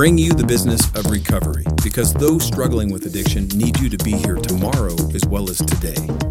[0.00, 4.12] bring you the business of recovery because those struggling with addiction need you to be
[4.12, 6.29] here tomorrow as well as today.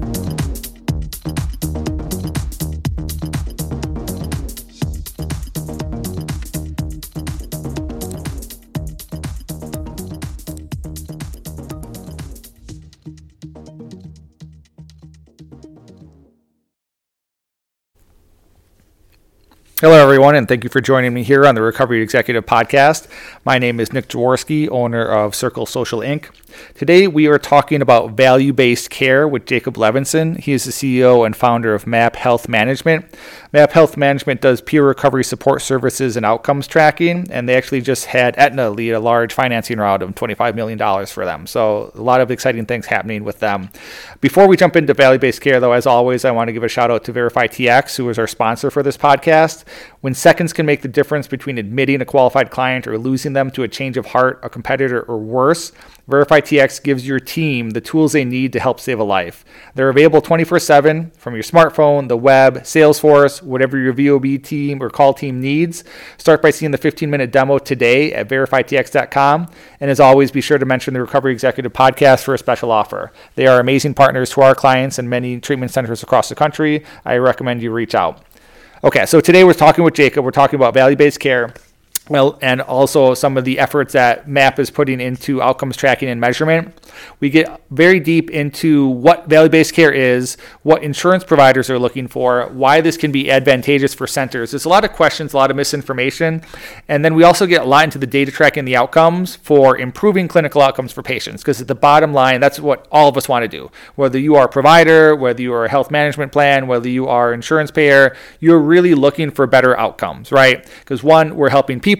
[19.89, 23.07] Hello, everyone, and thank you for joining me here on the Recovery Executive Podcast.
[23.43, 26.30] My name is Nick Jaworski, owner of Circle Social Inc.
[26.75, 30.38] Today, we are talking about value based care with Jacob Levenson.
[30.38, 33.06] He is the CEO and founder of MAP Health Management.
[33.52, 38.06] MAP Health Management does peer recovery support services and outcomes tracking, and they actually just
[38.06, 41.47] had Aetna lead a large financing round of $25 million for them.
[41.47, 43.69] So, a lot of exciting things happening with them.
[44.22, 46.67] Before we jump into value based care, though, as always, I want to give a
[46.67, 49.63] shout out to Verify TX, who is our sponsor for this podcast.
[50.02, 53.63] When seconds can make the difference between admitting a qualified client or losing them to
[53.63, 55.72] a change of heart, a competitor, or worse,
[56.09, 59.45] Verify TX gives your team the tools they need to help save a life.
[59.75, 64.89] They're available 24 7 from your smartphone, the web, Salesforce, whatever your VOB team or
[64.89, 65.83] call team needs.
[66.17, 69.52] Start by seeing the 15 minute demo today at verifytx.com.
[69.80, 73.11] And as always, be sure to mention the Recovery Executive Podcast for a special offer.
[73.35, 76.83] They are amazing partners to our clients and many treatment centers across the country.
[77.05, 78.23] I recommend you reach out.
[78.81, 80.23] Okay, so today we're talking with Jacob.
[80.23, 81.53] We're talking about value based care
[82.09, 86.19] well, and also some of the efforts that MAP is putting into outcomes tracking and
[86.19, 86.73] measurement.
[87.19, 92.07] We get very deep into what value based care is, what insurance providers are looking
[92.07, 94.51] for, why this can be advantageous for centers.
[94.51, 96.41] There's a lot of questions, a lot of misinformation.
[96.88, 100.27] And then we also get a lot into the data tracking the outcomes for improving
[100.27, 101.44] clinical outcomes for patients.
[101.44, 103.69] Because at the bottom line, that's what all of us want to do.
[103.95, 107.34] Whether you are a provider, whether you are a health management plan, whether you are
[107.34, 110.67] insurance payer, you're really looking for better outcomes, right?
[110.79, 111.98] Because one, we're helping people,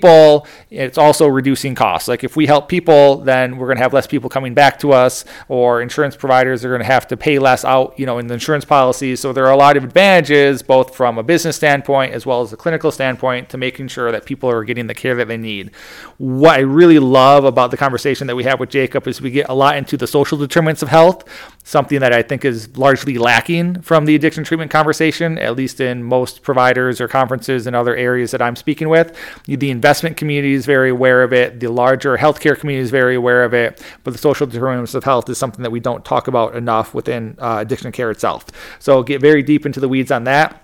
[0.70, 2.08] it's also reducing costs.
[2.08, 4.92] Like if we help people, then we're going to have less people coming back to
[4.92, 8.28] us, or insurance providers are going to have to pay less out, you know, in
[8.28, 9.20] the insurance policies.
[9.20, 12.54] So there are a lot of advantages, both from a business standpoint as well as
[12.54, 15.72] a clinical standpoint, to making sure that people are getting the care that they need.
[16.18, 19.50] What I really love about the conversation that we have with Jacob is we get
[19.50, 21.28] a lot into the social determinants of health,
[21.64, 26.04] something that I think is largely lacking from the addiction treatment conversation, at least in
[26.04, 29.16] most providers or conferences and other areas that I'm speaking with.
[29.46, 33.44] The investment community is very aware of it, the larger healthcare community is very aware
[33.44, 36.56] of it, but the social determinants of health is something that we don't talk about
[36.56, 38.46] enough within uh, addiction care itself.
[38.80, 40.62] So get very deep into the weeds on that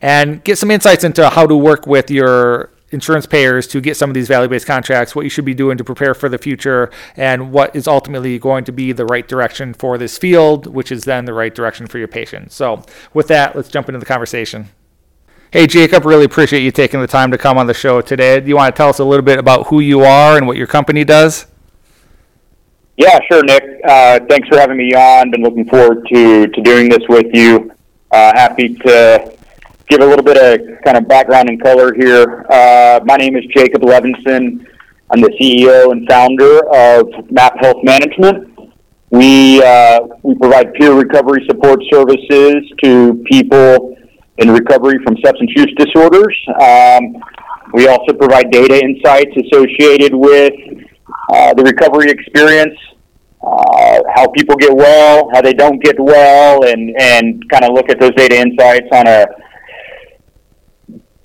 [0.00, 4.10] and get some insights into how to work with your insurance payers to get some
[4.10, 6.90] of these value based contracts, what you should be doing to prepare for the future,
[7.16, 11.04] and what is ultimately going to be the right direction for this field, which is
[11.04, 12.52] then the right direction for your patient.
[12.52, 14.68] So, with that, let's jump into the conversation.
[15.52, 18.40] Hey, Jacob, really appreciate you taking the time to come on the show today.
[18.40, 20.56] Do you want to tell us a little bit about who you are and what
[20.56, 21.44] your company does?
[22.96, 23.62] Yeah, sure, Nick.
[23.86, 25.30] Uh, thanks for having me on.
[25.30, 27.70] Been looking forward to, to doing this with you.
[28.10, 29.36] Uh, happy to
[29.88, 32.46] give a little bit of kind of background and color here.
[32.50, 34.66] Uh, my name is Jacob Levenson.
[35.10, 38.58] I'm the CEO and founder of MAP Health Management.
[39.10, 43.98] We, uh, we provide peer recovery support services to people
[44.38, 46.36] in recovery from substance use disorders.
[46.60, 47.22] Um,
[47.72, 50.52] we also provide data insights associated with
[51.32, 52.78] uh, the recovery experience,
[53.42, 57.88] uh, how people get well, how they don't get well, and, and kind of look
[57.90, 59.26] at those data insights on a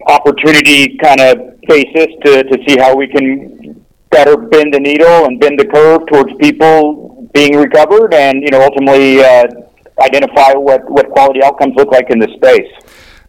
[0.07, 5.39] opportunity kind of basis to, to see how we can better bend the needle and
[5.39, 9.45] bend the curve towards people being recovered and, you know, ultimately uh,
[10.01, 12.71] identify what, what quality outcomes look like in this space.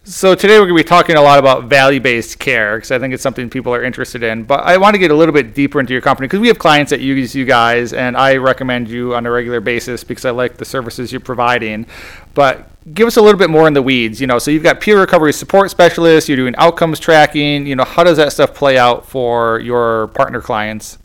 [0.08, 3.12] So today we're going to be talking a lot about value-based care because I think
[3.12, 4.44] it's something people are interested in.
[4.44, 6.58] But I want to get a little bit deeper into your company because we have
[6.58, 10.30] clients that use you guys, and I recommend you on a regular basis because I
[10.30, 11.84] like the services you're providing.
[12.32, 14.18] But give us a little bit more in the weeds.
[14.18, 17.66] You know, so you've got peer recovery support specialists, you're doing outcomes tracking.
[17.66, 20.96] You know, how does that stuff play out for your partner clients?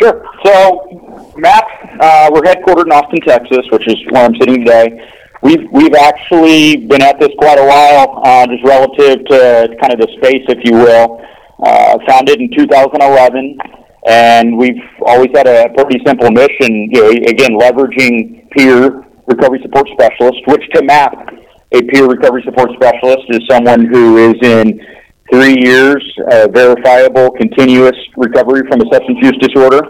[0.00, 0.26] Sure.
[0.42, 1.64] So, MAP,
[2.00, 5.06] uh, we're headquartered in Austin, Texas, which is where I'm sitting today.
[5.42, 9.98] We've we've actually been at this quite a while, uh, just relative to kind of
[9.98, 11.24] the space, if you will.
[11.62, 13.58] Uh, founded in 2011,
[14.06, 16.88] and we've always had a pretty simple mission.
[16.92, 21.14] You know, again, leveraging peer recovery support specialists, which to map
[21.72, 24.80] a peer recovery support specialist is someone who is in
[25.32, 29.80] three years uh, verifiable continuous recovery from a substance use disorder.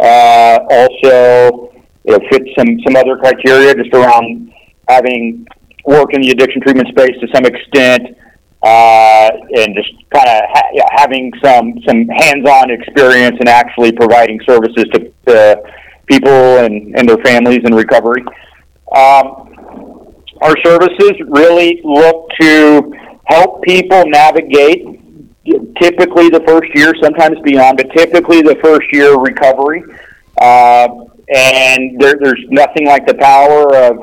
[0.00, 1.72] Uh, also,
[2.04, 4.50] it fits some some other criteria just around
[4.90, 5.46] having
[5.84, 8.16] worked in the addiction treatment space to some extent,
[8.62, 14.38] uh, and just kind of ha- yeah, having some some hands-on experience and actually providing
[14.46, 15.62] services to, to
[16.06, 18.22] people and, and their families in recovery.
[18.94, 19.46] Um,
[20.42, 22.92] our services really look to
[23.26, 24.84] help people navigate
[25.80, 29.82] typically the first year, sometimes beyond, but typically the first year recovery.
[30.40, 30.88] Uh,
[31.32, 33.98] and there, there's nothing like the power of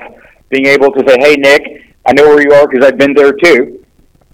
[0.50, 3.34] being able to say, "Hey, Nick, I know where you are because I've been there
[3.34, 3.84] too,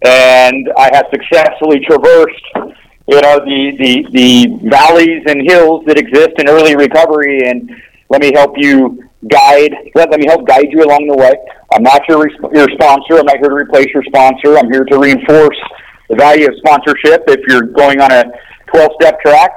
[0.06, 2.45] and I have successfully traversed,
[3.07, 7.71] you know, the the the valleys and hills that exist in early recovery, and
[8.10, 9.74] let me help you guide.
[9.95, 11.33] Let, let me help guide you along the way.
[11.74, 13.18] I'm not your your sponsor.
[13.18, 14.57] I'm not here to replace your sponsor.
[14.57, 15.57] I'm here to reinforce
[16.10, 17.24] the value of sponsorship.
[17.27, 18.25] If you're going on a
[18.68, 19.51] 12 step track."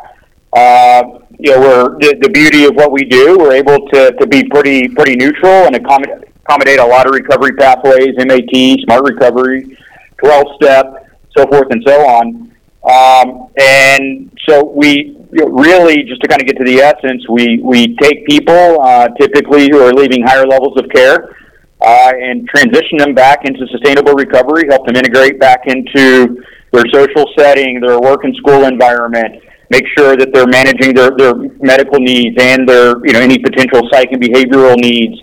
[0.57, 3.37] Uh, you know, we're the, the beauty of what we do.
[3.37, 7.53] We're able to, to be pretty pretty neutral and accommodate accommodate a lot of recovery
[7.53, 9.77] pathways, MAT, smart recovery,
[10.23, 12.53] 12 step, so forth and so on.
[12.87, 17.97] Um, and so we really, just to kind of get to the essence, we, we
[17.97, 21.35] take people uh, typically who are leaving higher levels of care
[21.81, 27.27] uh, and transition them back into sustainable recovery, help them integrate back into their social
[27.37, 32.37] setting, their work and school environment, make sure that they're managing their, their medical needs
[32.41, 35.21] and their, you know, any potential psych and behavioral needs,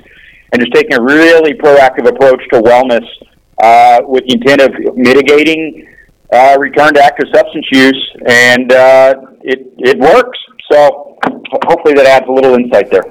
[0.53, 3.05] and just taking a really proactive approach to wellness
[3.61, 5.87] uh, with the intent of mitigating
[6.31, 10.37] uh, return to active substance use, and uh, it, it works.
[10.71, 11.17] So
[11.65, 13.03] hopefully that adds a little insight there.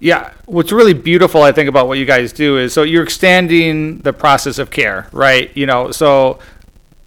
[0.00, 3.98] Yeah, what's really beautiful, I think, about what you guys do is so you're extending
[3.98, 5.50] the process of care, right?
[5.56, 6.38] You know, so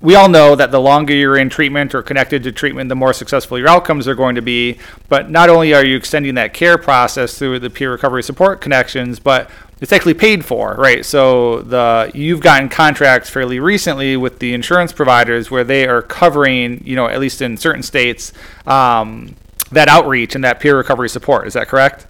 [0.01, 3.13] we all know that the longer you're in treatment or connected to treatment, the more
[3.13, 4.79] successful your outcomes are going to be.
[5.09, 9.19] But not only are you extending that care process through the peer recovery support connections,
[9.19, 9.49] but
[9.79, 11.05] it's actually paid for, right?
[11.05, 16.83] So the you've gotten contracts fairly recently with the insurance providers where they are covering,
[16.85, 18.33] you know, at least in certain states,
[18.65, 19.35] um,
[19.71, 21.47] that outreach and that peer recovery support.
[21.47, 22.07] Is that correct?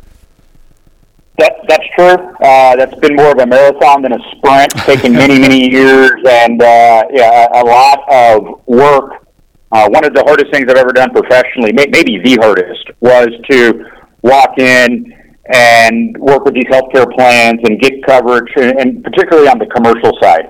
[1.42, 2.36] That, that's true.
[2.46, 6.62] Uh, that's been more of a marathon than a sprint, taking many, many years and
[6.62, 9.26] uh, yeah, a lot of work.
[9.72, 13.30] Uh, one of the hardest things I've ever done professionally, may, maybe the hardest, was
[13.50, 13.90] to
[14.22, 15.12] walk in
[15.52, 20.12] and work with these healthcare plans and get coverage, and, and particularly on the commercial
[20.22, 20.46] side,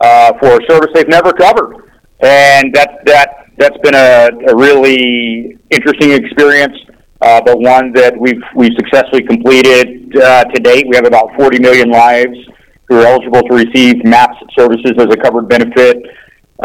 [0.00, 1.74] uh, for a service they've never covered.
[2.20, 6.76] And that that that's been a, a really interesting experience
[7.22, 10.86] uh, but one that we've we've successfully completed uh, to date.
[10.88, 12.36] We have about 40 million lives
[12.88, 15.96] who are eligible to receive MAPS services as a covered benefit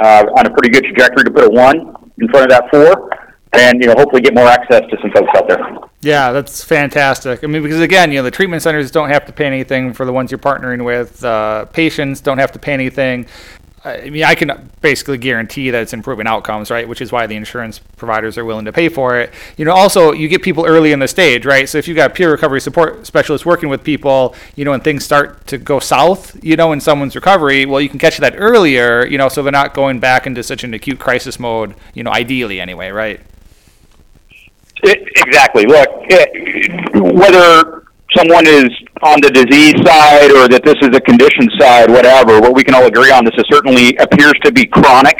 [0.02, 3.10] uh, on a pretty good trajectory to put a one in front of that four,
[3.54, 5.92] and you know hopefully get more access to some folks out there.
[6.02, 7.44] Yeah, that's fantastic.
[7.44, 10.06] I mean, because again, you know, the treatment centers don't have to pay anything for
[10.06, 11.24] the ones you're partnering with.
[11.24, 13.28] Uh, patients don't have to pay anything.
[13.84, 16.88] I mean, I can basically guarantee that it's improving outcomes, right?
[16.88, 19.34] Which is why the insurance providers are willing to pay for it.
[19.58, 21.68] You know, also you get people early in the stage, right?
[21.68, 25.04] So if you've got peer recovery support specialists working with people, you know, and things
[25.04, 29.04] start to go south, you know, in someone's recovery, well, you can catch that earlier,
[29.08, 32.12] you know, so they're not going back into such an acute crisis mode, you know,
[32.12, 33.20] ideally anyway, right?
[34.84, 35.66] It, exactly.
[35.66, 38.70] Look, it, whether someone is
[39.04, 42.76] on the disease side or that this is a condition side, whatever, what we can
[42.76, 45.18] all agree on, this is certainly appears to be chronic,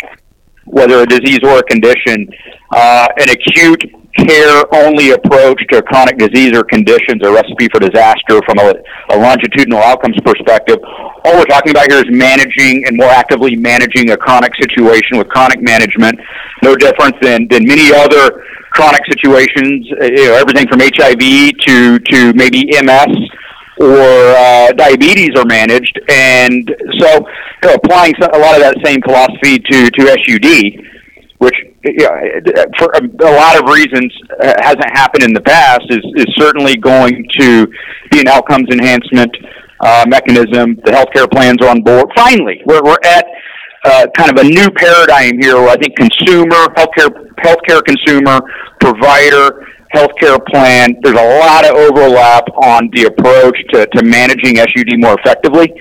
[0.66, 2.28] whether a disease or a condition.
[2.72, 3.84] Uh, an acute
[4.18, 8.74] care only approach to chronic disease or conditions a recipe for disaster from a,
[9.12, 10.78] a longitudinal outcomes perspective.
[11.24, 15.28] All we're talking about here is managing and more actively managing a chronic situation with
[15.30, 16.20] chronic management,
[16.64, 22.00] no different than, than many other chronic situations, uh, you know, everything from HIV to,
[22.00, 23.30] to maybe MS
[23.80, 26.00] or uh, diabetes are managed.
[26.10, 27.28] And so
[27.64, 30.88] you know, applying a lot of that same philosophy to, to SUD,
[31.40, 35.84] which you know, for a, a lot of reasons uh, hasn't happened in the past,
[35.90, 37.68] is, is certainly going to
[38.12, 39.36] be an outcomes enhancement
[39.82, 40.76] uh, mechanism.
[40.86, 42.12] The healthcare plans are on board.
[42.16, 43.26] Finally, we're, we're at
[43.84, 47.10] uh, kind of a new paradigm here where I think consumer, healthcare,
[47.44, 48.40] healthcare consumer,
[48.80, 50.96] provider, healthcare plan.
[51.02, 55.74] There's a lot of overlap on the approach to, to managing SUD more effectively.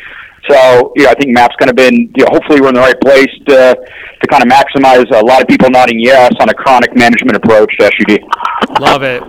[0.48, 2.80] So, you know, I think MAP's kind of been, you know, hopefully we're in the
[2.80, 6.54] right place to, to kind of maximize a lot of people nodding yes on a
[6.54, 8.18] chronic management approach to SUD.
[8.80, 9.22] Love it.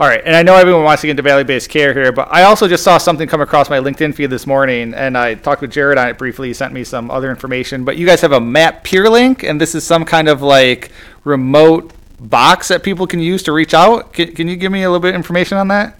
[0.00, 2.44] All right, and I know everyone wants to get into value-based care here, but I
[2.44, 5.72] also just saw something come across my LinkedIn feed this morning, and I talked with
[5.72, 6.46] Jared on it briefly.
[6.46, 9.60] He sent me some other information, but you guys have a Map Peer Link, and
[9.60, 10.92] this is some kind of like
[11.24, 14.12] remote box that people can use to reach out.
[14.12, 15.98] Can, can you give me a little bit of information on that?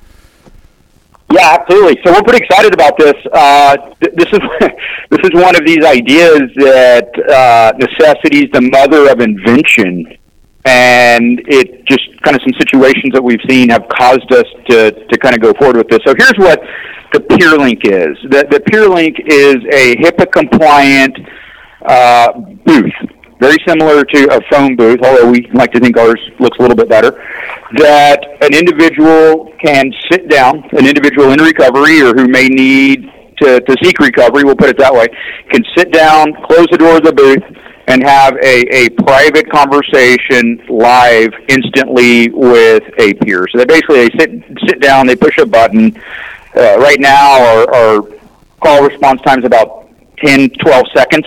[1.32, 2.00] Yeah, absolutely.
[2.04, 3.14] So we're pretty excited about this.
[3.32, 4.40] Uh, th- this is
[5.10, 10.16] this is one of these ideas that uh, necessity is the mother of invention,
[10.68, 15.18] and it just kind of some situations that we've seen have caused us to to
[15.18, 16.00] kind of go forward with this.
[16.06, 16.60] So here's what
[17.12, 18.16] the PeerLink is.
[18.30, 21.16] The, the PeerLink is a HIPAA compliant
[21.86, 22.32] uh,
[22.66, 22.92] booth
[23.40, 26.76] very similar to a phone booth, although we like to think ours looks a little
[26.76, 27.12] bit better,
[27.76, 33.06] that an individual can sit down, an individual in recovery or who may need
[33.40, 35.06] to, to seek recovery, we'll put it that way,
[35.50, 37.44] can sit down, close the door of the booth,
[37.88, 43.48] and have a, a private conversation live instantly with a peer.
[43.48, 44.30] So they basically they sit
[44.68, 45.96] sit down, they push a button.
[46.54, 48.02] Uh, right now, our, our
[48.62, 51.26] call response time is about 10, 12 seconds.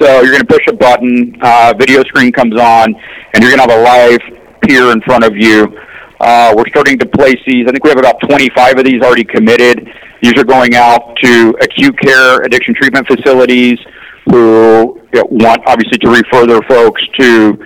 [0.00, 2.94] So you're going to push a button, uh, video screen comes on,
[3.34, 4.20] and you're going to have a live
[4.62, 5.78] peer in front of you.
[6.20, 7.66] Uh, we're starting to place these.
[7.66, 9.86] I think we have about 25 of these already committed.
[10.22, 13.78] These are going out to acute care addiction treatment facilities
[14.26, 17.58] who you know, want, obviously, to refer their folks to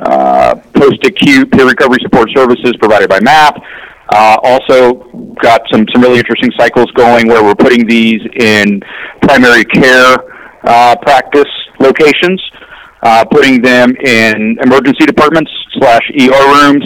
[0.00, 3.56] uh, post-acute peer recovery support services provided by MAP.
[4.10, 4.94] Uh, also,
[5.42, 8.80] got some some really interesting cycles going where we're putting these in
[9.20, 10.16] primary care
[10.64, 12.42] uh, practice locations,
[13.02, 16.84] uh, putting them in emergency departments slash ER rooms,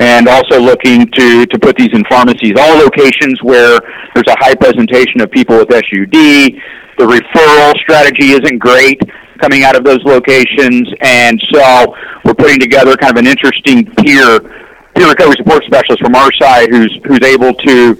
[0.00, 2.54] and also looking to, to put these in pharmacies.
[2.58, 3.78] All locations where
[4.14, 6.10] there's a high presentation of people with SUD.
[6.96, 8.98] The referral strategy isn't great
[9.38, 14.40] coming out of those locations, and so we're putting together kind of an interesting peer
[14.94, 17.94] peer recovery support specialist from our side who's who's able to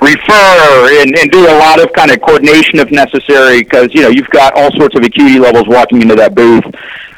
[0.00, 4.08] refer and, and do a lot of kind of coordination if necessary because you know
[4.08, 6.64] you've got all sorts of acuity levels walking into that booth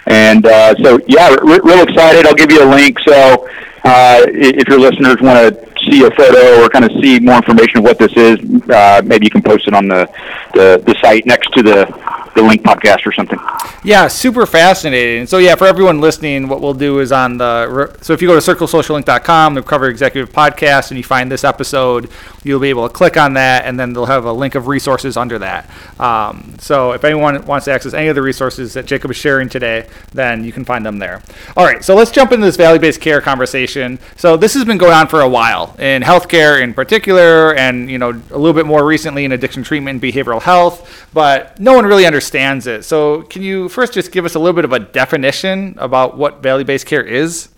[0.06, 3.46] and uh, so yeah re- real excited i'll give you a link so
[3.84, 7.78] Uh, if your listeners want to see a photo or kind of see more information
[7.78, 8.38] of what this is
[8.70, 10.08] uh, maybe you can post it on the,
[10.54, 11.86] the, the site next to the
[12.34, 13.38] the link podcast or something.
[13.84, 15.26] Yeah, super fascinating.
[15.26, 18.38] So yeah, for everyone listening, what we'll do is on the so if you go
[18.38, 22.10] to circlesocialinc.com, the Recovery Executive Podcast, and you find this episode,
[22.42, 25.16] you'll be able to click on that, and then they'll have a link of resources
[25.16, 25.68] under that.
[26.00, 29.48] Um, so if anyone wants to access any of the resources that Jacob is sharing
[29.48, 31.22] today, then you can find them there.
[31.56, 33.98] All right, so let's jump into this value-based care conversation.
[34.16, 37.98] So this has been going on for a while in healthcare in particular, and you
[37.98, 41.86] know a little bit more recently in addiction treatment and behavioral health, but no one
[41.86, 42.84] really understands it.
[42.84, 46.42] So, can you first just give us a little bit of a definition about what
[46.42, 47.48] value based care is?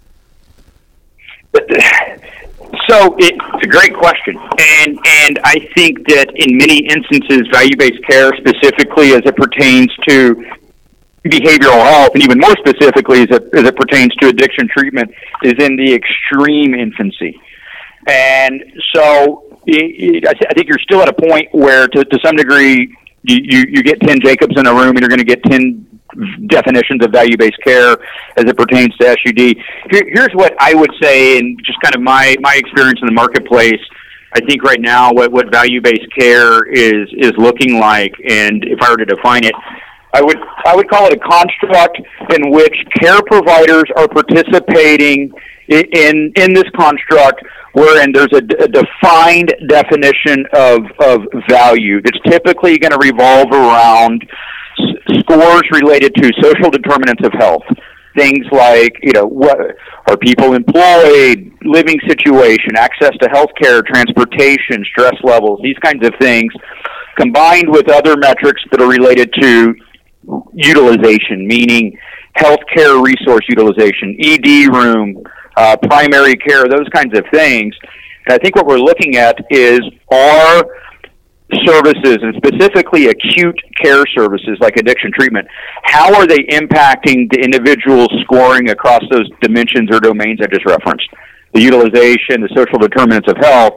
[2.88, 8.04] So it's a great question, and and I think that in many instances, value based
[8.04, 10.34] care, specifically as it pertains to
[11.24, 15.10] behavioral health, and even more specifically as it, as it pertains to addiction treatment,
[15.42, 17.40] is in the extreme infancy.
[18.06, 18.62] And
[18.94, 22.94] so it, it, I think you're still at a point where, to, to some degree,
[23.22, 25.94] you, you, get 10 Jacobs in a room and you're going to get 10
[26.46, 27.92] definitions of value-based care
[28.36, 29.56] as it pertains to SUD.
[29.90, 33.14] Here, here's what I would say, and just kind of my, my experience in the
[33.14, 33.80] marketplace.
[34.34, 38.90] I think right now what, what value-based care is is looking like, and if I
[38.90, 39.54] were to define it,
[40.12, 41.98] I would I would call it a construct
[42.34, 45.32] in which care providers are participating
[45.68, 47.42] in in this construct
[47.74, 54.22] wherein there's a, a defined definition of, of value that's typically going to revolve around
[54.78, 57.64] s- scores related to social determinants of health.
[58.16, 59.58] Things like, you know, what
[60.06, 66.12] are people employed, living situation, access to health care, transportation, stress levels, these kinds of
[66.20, 66.52] things,
[67.18, 69.74] combined with other metrics that are related to
[70.54, 71.98] utilization, meaning
[72.38, 75.22] healthcare resource utilization, ED room,
[75.56, 77.74] uh, primary care, those kinds of things.
[78.26, 79.80] And I think what we're looking at is
[80.10, 80.64] are
[81.66, 85.46] services and specifically acute care services like addiction treatment,
[85.84, 91.06] how are they impacting the individual scoring across those dimensions or domains I just referenced?
[91.52, 93.74] The utilization, the social determinants of health,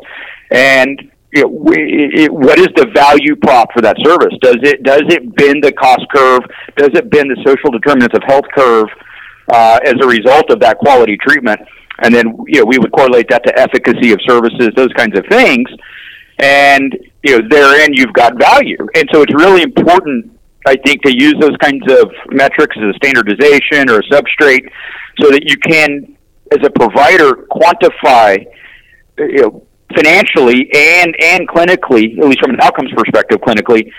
[0.50, 1.12] and
[1.43, 4.34] know, it, what is the value prop for that service?
[4.41, 6.41] Does it does it bend the cost curve?
[6.75, 8.88] Does it bend the social determinants of health curve?
[9.51, 11.60] Uh, as a result of that quality treatment.
[12.00, 15.25] And then, you know, we would correlate that to efficacy of services, those kinds of
[15.30, 15.68] things.
[16.39, 18.77] And, you know, therein you've got value.
[18.96, 20.38] And so it's really important,
[20.68, 24.70] I think, to use those kinds of metrics as a standardization or a substrate
[25.20, 26.16] so that you can,
[26.51, 28.46] as a provider, quantify,
[29.18, 29.63] you know,
[29.96, 33.92] financially and, and clinically, at least from an outcomes perspective clinically,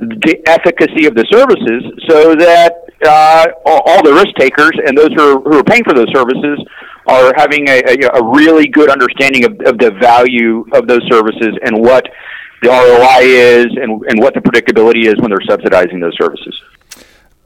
[0.00, 5.20] the efficacy of the services so that uh, all the risk takers and those who
[5.20, 6.58] are, who are paying for those services
[7.06, 11.56] are having a, a, a really good understanding of, of the value of those services
[11.62, 12.08] and what
[12.62, 16.58] the ROI is and, and what the predictability is when they're subsidizing those services.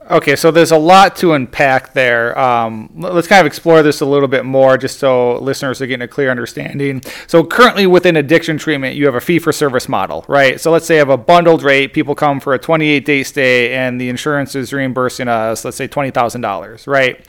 [0.09, 2.37] Okay, so there's a lot to unpack there.
[2.37, 6.01] Um, let's kind of explore this a little bit more just so listeners are getting
[6.01, 7.03] a clear understanding.
[7.27, 10.59] So, currently within addiction treatment, you have a fee for service model, right?
[10.59, 13.75] So, let's say you have a bundled rate, people come for a 28 day stay,
[13.75, 17.23] and the insurance is reimbursing us, let's say $20,000, right?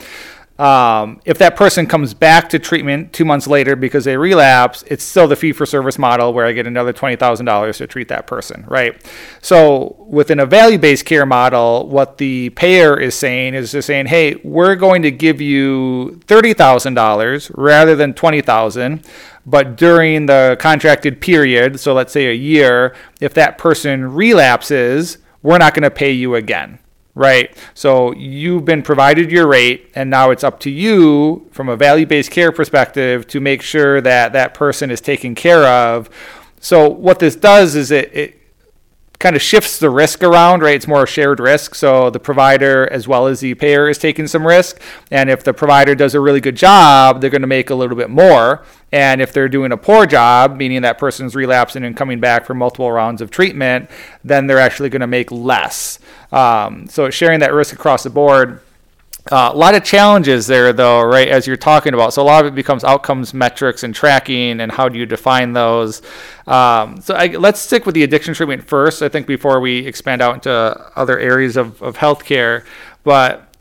[0.61, 5.03] Um, if that person comes back to treatment two months later because they relapse, it's
[5.03, 8.67] still the fee for service model where I get another $20,000 to treat that person,
[8.69, 9.03] right?
[9.41, 14.07] So within a value based care model, what the payer is saying is just saying,
[14.07, 19.03] hey, we're going to give you $30,000 rather than 20,000
[19.47, 25.57] but during the contracted period, so let's say a year, if that person relapses, we're
[25.57, 26.79] not going to pay you again
[27.15, 27.57] right?
[27.75, 32.07] So you've been provided your rate, and now it's up to you from a value
[32.07, 36.09] based care perspective to make sure that that person is taken care of.
[36.61, 38.40] So what this does is it, it
[39.21, 40.75] kind of shifts the risk around, right?
[40.75, 41.75] It's more a shared risk.
[41.75, 44.81] So the provider as well as the payer is taking some risk.
[45.11, 47.97] And if the provider does a really good job, they're going to make a little
[47.97, 48.65] bit more.
[48.91, 52.55] And if they're doing a poor job, meaning that person's relapsing and coming back for
[52.55, 53.91] multiple rounds of treatment,
[54.25, 55.99] then they're actually going to make less.
[56.33, 58.63] Um, so sharing that risk across the board.
[59.31, 62.13] Uh, a lot of challenges there, though, right, as you're talking about.
[62.13, 65.53] So a lot of it becomes outcomes metrics and tracking, and how do you define
[65.53, 66.01] those?
[66.47, 70.23] Um, so I, let's stick with the addiction treatment first, I think, before we expand
[70.23, 70.51] out into
[70.97, 72.65] other areas of, of healthcare.
[73.05, 73.55] But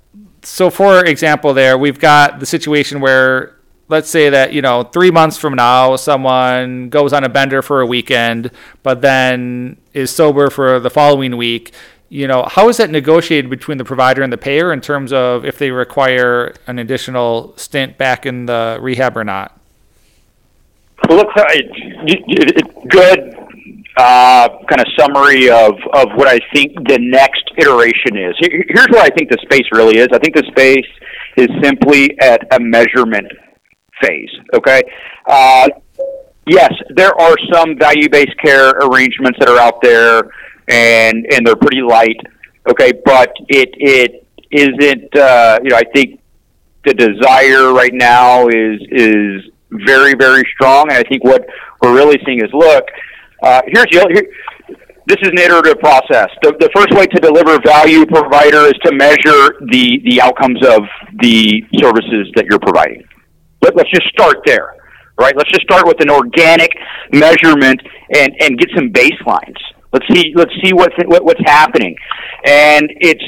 [0.43, 5.11] so, for example, there, we've got the situation where let's say that you know three
[5.11, 8.51] months from now someone goes on a bender for a weekend
[8.83, 11.73] but then is sober for the following week
[12.09, 15.45] you know, how is that negotiated between the provider and the payer in terms of
[15.45, 19.55] if they require an additional stint back in the rehab or not?
[21.07, 21.29] Well, look,
[22.89, 23.35] good
[23.95, 28.35] uh, kind of summary of, of what I think the next iteration is.
[28.39, 30.07] Here's what I think the space really is.
[30.11, 30.87] I think the space
[31.37, 33.27] is simply at a measurement
[34.01, 34.29] phase.
[34.53, 34.81] Okay.
[35.27, 35.69] Uh,
[36.47, 40.23] yes, there are some value-based care arrangements that are out there
[40.69, 42.17] and and they're pretty light.
[42.69, 45.15] Okay, but it it isn't.
[45.15, 46.21] Uh, you know, I think
[46.85, 51.45] the desire right now is is very very strong, and I think what
[51.81, 52.85] we're really seeing is look.
[53.41, 54.03] Uh, here's here,
[55.09, 56.29] this is an iterative process.
[56.43, 60.83] The, the first way to deliver value provider is to measure the the outcomes of
[61.19, 63.03] the services that you're providing.
[63.59, 64.75] But let's just start there,
[65.19, 65.35] right?
[65.35, 66.69] Let's just start with an organic
[67.11, 67.81] measurement
[68.13, 69.57] and and get some baselines.
[69.91, 70.33] Let's see.
[70.35, 71.95] Let's see what's what, what's happening,
[72.45, 73.23] and it's.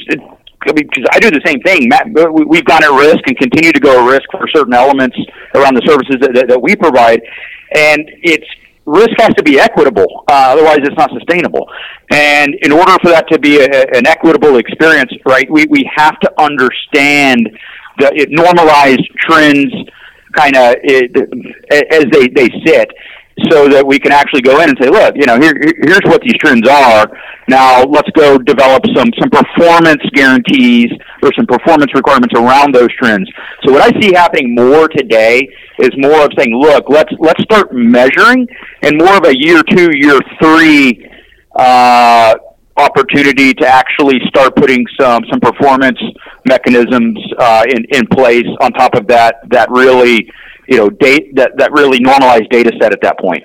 [0.63, 1.89] because I do the same thing.
[1.89, 2.07] MAP,
[2.47, 5.17] we've gone at risk and continue to go at risk for certain elements
[5.55, 7.19] around the services that, that, that we provide,
[7.73, 8.45] and it's
[8.85, 10.23] risk has to be equitable.
[10.27, 11.67] Uh, otherwise, it's not sustainable.
[12.11, 16.19] And in order for that to be a, an equitable experience, right, we, we have
[16.19, 17.49] to understand
[17.99, 19.73] the it, normalized trends
[20.35, 20.75] kind of
[21.91, 22.89] as they, they sit
[23.49, 26.21] so that we can actually go in and say, look, you know, here, here's what
[26.21, 27.07] these trends are.
[27.47, 30.91] Now let's go develop some some performance guarantees
[31.23, 33.29] or some performance requirements around those trends.
[33.63, 35.47] So what I see happening more today
[35.79, 38.47] is more of saying, look, let's let's start measuring,
[38.83, 41.07] and more of a year two, year three.
[41.53, 42.35] Uh,
[42.77, 45.99] opportunity to actually start putting some some performance
[46.45, 50.31] mechanisms uh, in in place on top of that that really
[50.67, 53.43] you know date that that really normalized data set at that point.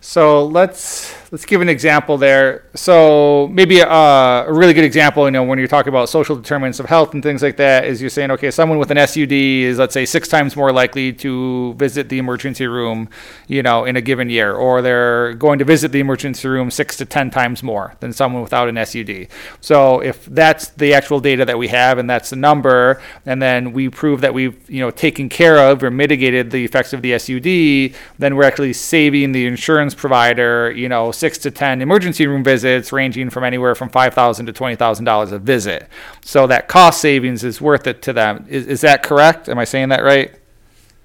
[0.00, 2.64] So let's let's give an example there.
[2.74, 6.78] So maybe a, a, really good example, you know, when you're talking about social determinants
[6.78, 9.78] of health and things like that, is you're saying, okay, someone with an SUD is
[9.78, 13.08] let's say six times more likely to visit the emergency room,
[13.48, 16.96] you know, in a given year, or they're going to visit the emergency room six
[16.96, 19.28] to ten times more than someone without an SUD.
[19.60, 23.72] So if that's the actual data that we have and that's the number, and then
[23.72, 27.18] we prove that we've you know taken care of or mitigated the effects of the
[27.18, 32.44] SUD, then we're actually saving the insurance provider, you know, six to 10 emergency room
[32.44, 35.88] visits ranging from anywhere from 5,000 to $20,000 a visit.
[36.22, 38.46] So that cost savings is worth it to them.
[38.48, 39.48] Is, is that correct?
[39.48, 40.34] Am I saying that right?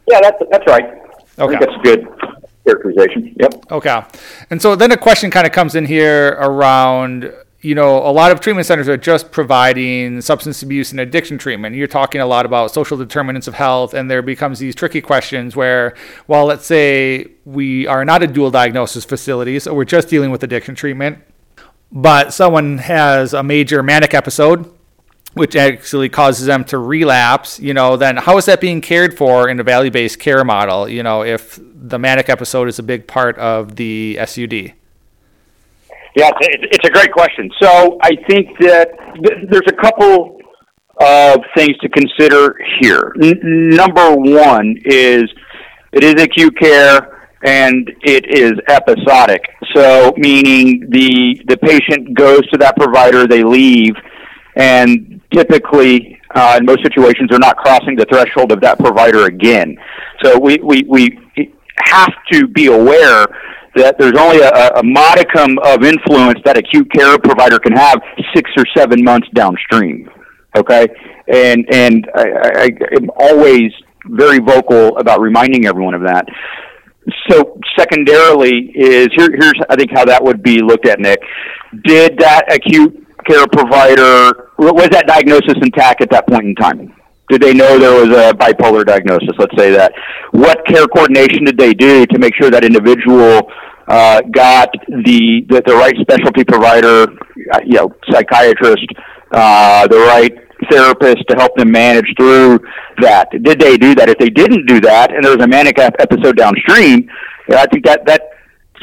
[0.07, 1.01] Yeah, that's, that's right.
[1.39, 1.57] Okay.
[1.59, 2.07] that's good
[2.65, 3.35] characterization.
[3.39, 3.71] Yep.
[3.71, 4.01] Okay.
[4.49, 8.31] And so then a question kind of comes in here around you know, a lot
[8.31, 11.75] of treatment centers are just providing substance abuse and addiction treatment.
[11.75, 15.55] You're talking a lot about social determinants of health, and there becomes these tricky questions
[15.55, 15.95] where,
[16.27, 20.43] well, let's say we are not a dual diagnosis facility, so we're just dealing with
[20.43, 21.19] addiction treatment,
[21.91, 24.73] but someone has a major manic episode
[25.33, 29.47] which actually causes them to relapse, you know, then how is that being cared for
[29.47, 30.89] in a value-based care model?
[30.89, 34.73] You know, if the manic episode is a big part of the SUD.
[36.15, 37.49] Yeah, it's a great question.
[37.61, 38.89] So I think that
[39.49, 40.39] there's a couple
[40.99, 43.13] of things to consider here.
[43.21, 45.23] N- number one is
[45.93, 49.41] it is acute care and it is episodic.
[49.73, 53.95] So meaning the the patient goes to that provider, they leave,
[54.55, 59.77] and typically uh, in most situations they're not crossing the threshold of that provider again.
[60.23, 61.17] So we we, we
[61.77, 63.25] have to be aware
[63.75, 68.01] that there's only a, a modicum of influence that acute care provider can have
[68.35, 70.09] six or seven months downstream.
[70.55, 70.87] Okay,
[71.27, 73.71] and and I, I, I'm always
[74.07, 76.25] very vocal about reminding everyone of that.
[77.29, 81.19] So secondarily is here, here's I think how that would be looked at, Nick.
[81.83, 86.93] Did that acute care provider was that diagnosis intact at that point in time?
[87.31, 89.29] Did they know there was a bipolar diagnosis?
[89.39, 89.93] Let's say that.
[90.31, 93.49] What care coordination did they do to make sure that individual
[93.87, 97.07] uh, got the, the the right specialty provider,
[97.53, 98.85] uh, you know, psychiatrist,
[99.31, 100.33] uh, the right
[100.69, 102.59] therapist to help them manage through
[102.99, 103.29] that?
[103.31, 104.09] Did they do that?
[104.09, 107.09] If they didn't do that, and there was a manic episode downstream,
[107.49, 108.25] I think that that's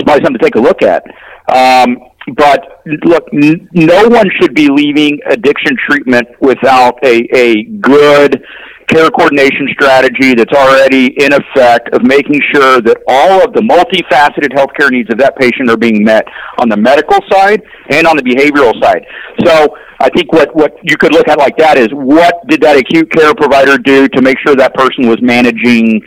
[0.04, 1.04] probably something to take a look at.
[1.52, 1.98] Um,
[2.36, 8.42] but look, n- no one should be leaving addiction treatment without a, a good
[8.88, 14.48] care coordination strategy that's already in effect of making sure that all of the multifaceted
[14.56, 16.24] healthcare needs of that patient are being met
[16.58, 19.04] on the medical side and on the behavioral side.
[19.44, 22.76] So I think what, what you could look at like that is what did that
[22.76, 26.00] acute care provider do to make sure that person was managing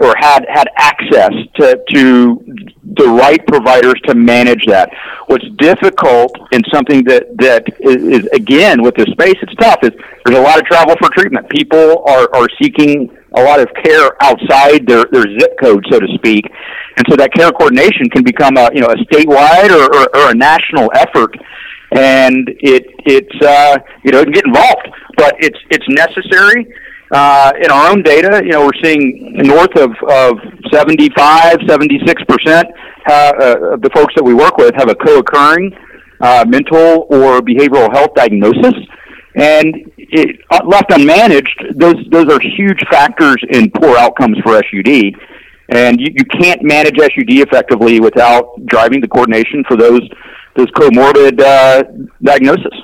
[0.00, 2.44] or had had access to to
[2.82, 4.90] the right providers to manage that.
[5.28, 9.78] What's difficult in something that that is, is again with this space, it's tough.
[9.82, 9.92] Is
[10.24, 11.48] there's a lot of travel for treatment.
[11.48, 16.08] People are are seeking a lot of care outside their their zip code, so to
[16.14, 16.44] speak,
[16.96, 20.30] and so that care coordination can become a you know a statewide or, or, or
[20.30, 21.34] a national effort
[21.92, 26.68] and it it's uh, you know it can get involved, but it's it's necessary
[27.12, 30.38] uh, in our own data, you know, we're seeing north of, of
[30.72, 32.68] 75, 76 percent
[33.08, 35.74] uh, uh, of the folks that we work with have a co-occurring
[36.20, 38.74] uh, mental or behavioral health diagnosis,
[39.34, 45.14] and it, uh, left unmanaged, those those are huge factors in poor outcomes for SUD.
[45.72, 50.02] And you, you can't manage SUD effectively without driving the coordination for those
[50.56, 51.84] those comorbid uh,
[52.22, 52.74] diagnoses.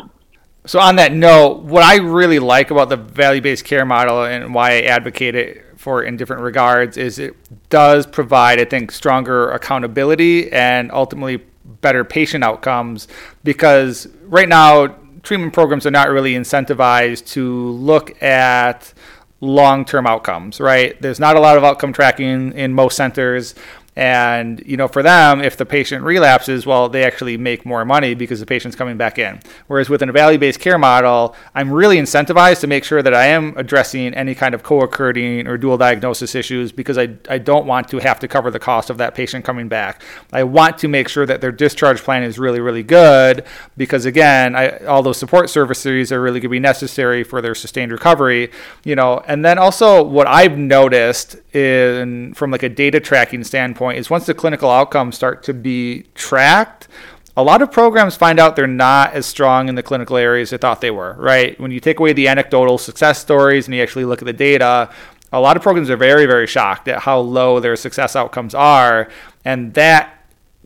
[0.67, 4.73] So on that note, what I really like about the value-based care model and why
[4.73, 7.37] I advocate it for in different regards is it
[7.71, 11.45] does provide, I think, stronger accountability and ultimately
[11.81, 13.07] better patient outcomes
[13.45, 18.93] because right now treatment programs are not really incentivized to look at
[19.41, 21.01] long-term outcomes, right?
[21.01, 23.55] There's not a lot of outcome tracking in most centers.
[23.97, 28.13] And, you know, for them, if the patient relapses, well, they actually make more money
[28.13, 29.41] because the patient's coming back in.
[29.69, 33.27] Whereas with a value based care model, I'm really incentivized to make sure that I
[33.27, 37.67] am addressing any kind of co occurring or dual diagnosis issues because I, I don't
[37.67, 40.03] want to have to cover the cost of that patient coming back.
[40.31, 43.45] I want to make sure that their discharge plan is really, really good
[43.79, 47.55] because, again, I, all those support services are really going to be necessary for their
[47.55, 48.51] sustained recovery,
[48.85, 49.23] you know.
[49.27, 54.11] And then also, what I've noticed in from like a data tracking standpoint, point is
[54.11, 56.89] once the clinical outcomes start to be tracked,
[57.37, 60.59] a lot of programs find out they're not as strong in the clinical areas they
[60.59, 61.59] thought they were, right?
[61.61, 64.91] When you take away the anecdotal success stories and you actually look at the data,
[65.33, 69.09] a lot of programs are very, very shocked at how low their success outcomes are.
[69.45, 70.16] And that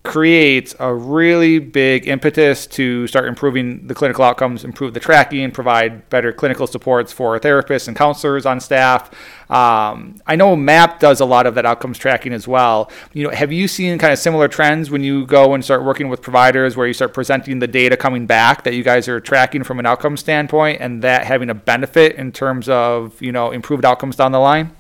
[0.03, 6.09] creates a really big impetus to start improving the clinical outcomes, improve the tracking, provide
[6.09, 9.11] better clinical supports for therapists and counselors on staff.
[9.51, 12.91] Um, I know MAP does a lot of that outcomes tracking as well.
[13.13, 16.09] You know, have you seen kind of similar trends when you go and start working
[16.09, 19.65] with providers where you start presenting the data coming back that you guys are tracking
[19.65, 23.85] from an outcome standpoint and that having a benefit in terms of, you know, improved
[23.85, 24.75] outcomes down the line?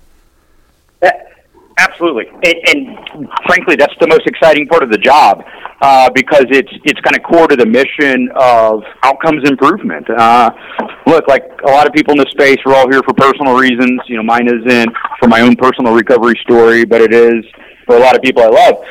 [1.80, 5.42] Absolutely, and, and, frankly, that's the most exciting part of the job
[5.80, 10.06] uh, because it's it's kind of core to the mission of outcomes improvement.
[10.10, 10.50] Uh,
[11.06, 14.00] look, like a lot of people in this space, we're all here for personal reasons.
[14.06, 17.44] You know, mine isn't for my own personal recovery story, but it is
[17.86, 18.84] for a lot of people I love,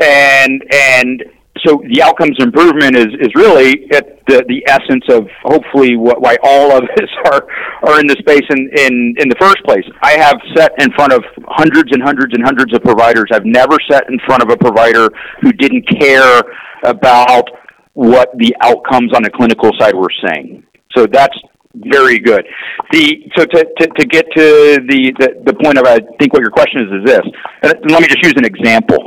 [0.00, 1.24] and and
[1.64, 6.36] so the outcomes improvement is, is really at the, the essence of hopefully what, why
[6.42, 7.46] all of us are,
[7.86, 9.84] are in the space in, in, in the first place.
[10.02, 13.26] I have sat in front of hundreds and hundreds and hundreds of providers.
[13.32, 15.08] I've never sat in front of a provider
[15.40, 16.42] who didn't care
[16.84, 17.48] about
[17.94, 20.64] what the outcomes on the clinical side were saying.
[20.96, 21.36] So that's
[21.74, 22.46] Very good.
[22.92, 26.40] The so to, to, to get to the, the, the point of I think what
[26.40, 27.26] your question is is this.
[27.62, 29.02] And let me just use an example.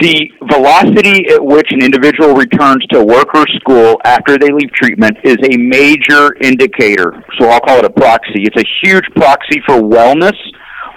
[0.00, 5.16] The velocity at which an individual returns to work or school after they leave treatment
[5.24, 7.24] is a major indicator.
[7.38, 8.44] So I'll call it a proxy.
[8.44, 10.36] It's a huge proxy for wellness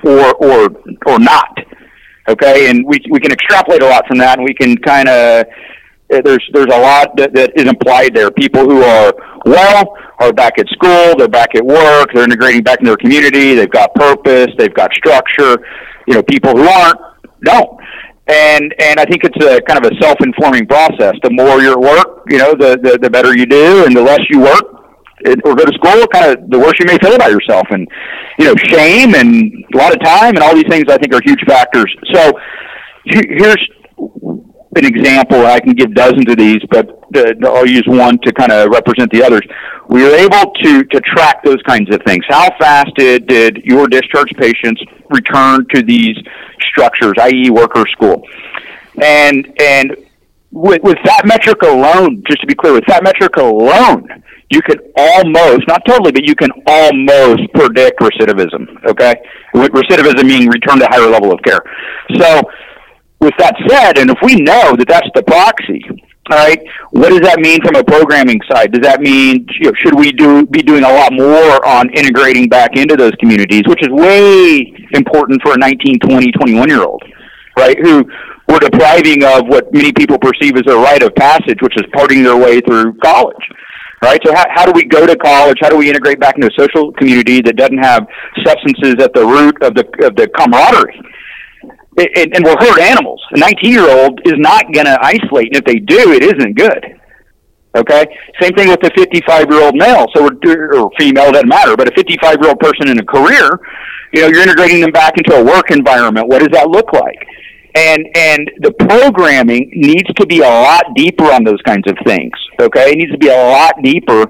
[0.04, 0.69] or or
[1.06, 1.58] or not.
[2.27, 5.45] Okay, and we we can extrapolate a lot from that, and we can kind of
[6.12, 8.30] eh, there's there's a lot that, that is implied there.
[8.30, 9.13] People who are
[9.45, 13.56] well are back at school, they're back at work, they're integrating back into their community,
[13.56, 15.65] they've got purpose, they've got structure.
[16.08, 16.99] You know, people who aren't
[17.43, 17.80] don't.
[18.32, 21.15] And and I think it's a kind of a self-informing process.
[21.22, 24.22] The more you're work, you know, the the, the better you do, and the less
[24.30, 24.63] you work
[25.46, 27.67] or go to school, kind of the worse you may feel about yourself.
[27.70, 27.88] And
[28.39, 31.22] you know, shame and a lot of time and all these things I think are
[31.24, 31.94] huge factors.
[32.13, 32.32] So
[33.06, 33.62] here's
[34.75, 35.45] an example.
[35.45, 36.89] I can give dozens of these, but
[37.43, 39.41] I'll use one to kind of represent the others.
[39.89, 42.23] We were able to to track those kinds of things.
[42.29, 46.15] How fast did did your discharged patients return to these
[46.69, 48.25] structures, i.e., work or school?
[49.01, 49.95] And and
[50.51, 54.07] with, with that metric alone, just to be clear, with that metric alone,
[54.49, 58.84] you can almost, not totally, but you can almost predict recidivism.
[58.86, 59.15] Okay,
[59.55, 61.62] recidivism meaning return to higher level of care.
[62.17, 62.41] So
[63.21, 65.81] with that said, and if we know that that's the proxy,
[66.29, 66.60] all right,
[66.91, 68.71] what does that mean from a programming side?
[68.71, 72.49] Does that mean you know, should we do be doing a lot more on integrating
[72.49, 77.03] back into those communities, which is way important for a 19, 20, 21 year old,
[77.57, 77.77] right?
[77.79, 78.05] Who
[78.47, 82.23] we're depriving of what many people perceive as a rite of passage, which is parting
[82.23, 83.45] their way through college.
[84.03, 85.57] Right, so how, how do we go to college?
[85.62, 88.07] How do we integrate back into a social community that doesn't have
[88.43, 90.99] substances at the root of the of the camaraderie?
[91.97, 93.21] And, and we're herd animals.
[93.32, 96.58] A 19 year old is not going to isolate, and if they do, it isn't
[96.58, 97.01] good.
[97.75, 98.06] Okay.
[98.41, 100.06] Same thing with the 55 year old male.
[100.13, 103.60] So we're, or female doesn't matter, but a 55 year old person in a career,
[104.13, 106.27] you know, you're integrating them back into a work environment.
[106.27, 107.25] What does that look like?
[107.73, 112.34] And and the programming needs to be a lot deeper on those kinds of things.
[112.60, 114.23] Okay, it needs to be a lot deeper,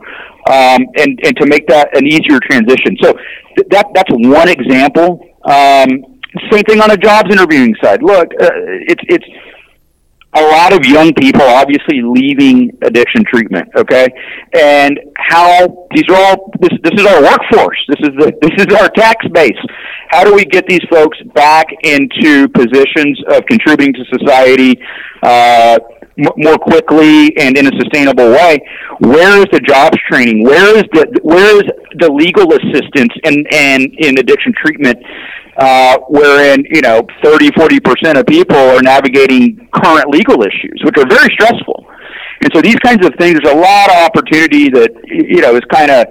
[0.45, 2.95] um, and and to make that an easier transition.
[3.01, 3.13] So
[3.57, 5.25] th- that that's one example.
[5.43, 6.10] Um,
[6.51, 8.01] same thing on a jobs interviewing side.
[8.01, 8.49] Look, uh,
[8.87, 9.25] it's it's
[10.33, 13.67] a lot of young people obviously leaving addiction treatment.
[13.75, 14.07] Okay,
[14.53, 17.77] and how these are all this this is our workforce.
[17.89, 19.51] This is the this is our tax base.
[20.09, 24.81] How do we get these folks back into positions of contributing to society?
[25.23, 25.79] Uh,
[26.17, 28.59] more quickly and in a sustainable way.
[28.99, 30.43] Where is the jobs training?
[30.43, 31.63] Where is the where is
[31.99, 34.97] the legal assistance and and in addiction treatment
[35.57, 40.97] uh, wherein you know 30, 40 percent of people are navigating current legal issues, which
[40.97, 41.85] are very stressful.
[42.43, 45.63] And so these kinds of things, there's a lot of opportunity that you know is
[45.71, 46.07] kind of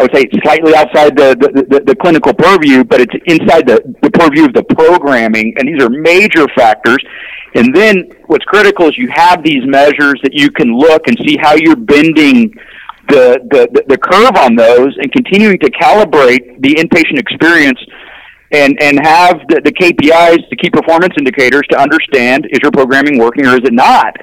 [0.00, 3.82] I would say slightly outside the, the, the, the clinical purview, but it's inside the,
[4.00, 6.96] the purview of the programming, and these are major factors.
[7.54, 11.36] And then what's critical is you have these measures that you can look and see
[11.36, 12.48] how you're bending
[13.08, 17.78] the, the, the curve on those and continuing to calibrate the inpatient experience
[18.52, 23.18] and and have the, the KPIs, the key performance indicators, to understand is your programming
[23.18, 24.16] working or is it not.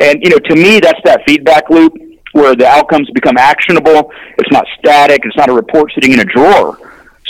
[0.00, 1.94] And you know, to me, that's that feedback loop
[2.32, 4.12] where the outcomes become actionable.
[4.38, 5.22] It's not static.
[5.24, 6.78] It's not a report sitting in a drawer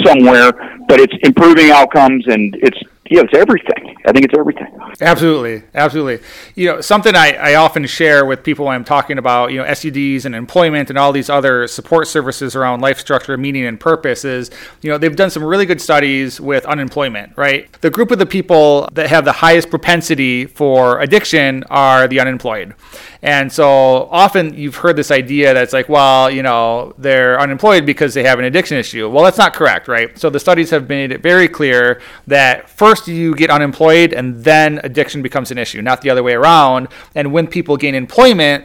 [0.05, 0.53] somewhere,
[0.89, 2.79] but it's improving outcomes and it's
[3.11, 3.97] you know, it's everything.
[4.07, 4.69] I think it's everything.
[5.01, 6.25] Absolutely, absolutely.
[6.55, 9.65] You know, something I, I often share with people when I'm talking about you know
[9.65, 14.25] SUDs and employment and all these other support services around life structure, meaning, and purpose
[14.25, 17.37] is you know they've done some really good studies with unemployment.
[17.37, 22.21] Right, the group of the people that have the highest propensity for addiction are the
[22.21, 22.75] unemployed,
[23.23, 28.15] and so often you've heard this idea that's like, well, you know, they're unemployed because
[28.15, 29.09] they have an addiction issue.
[29.09, 30.17] Well, that's not correct, right?
[30.17, 34.45] So the studies have made it very clear that first first you get unemployed and
[34.45, 36.89] then addiction becomes an issue, not the other way around.
[37.15, 38.65] And when people gain employment,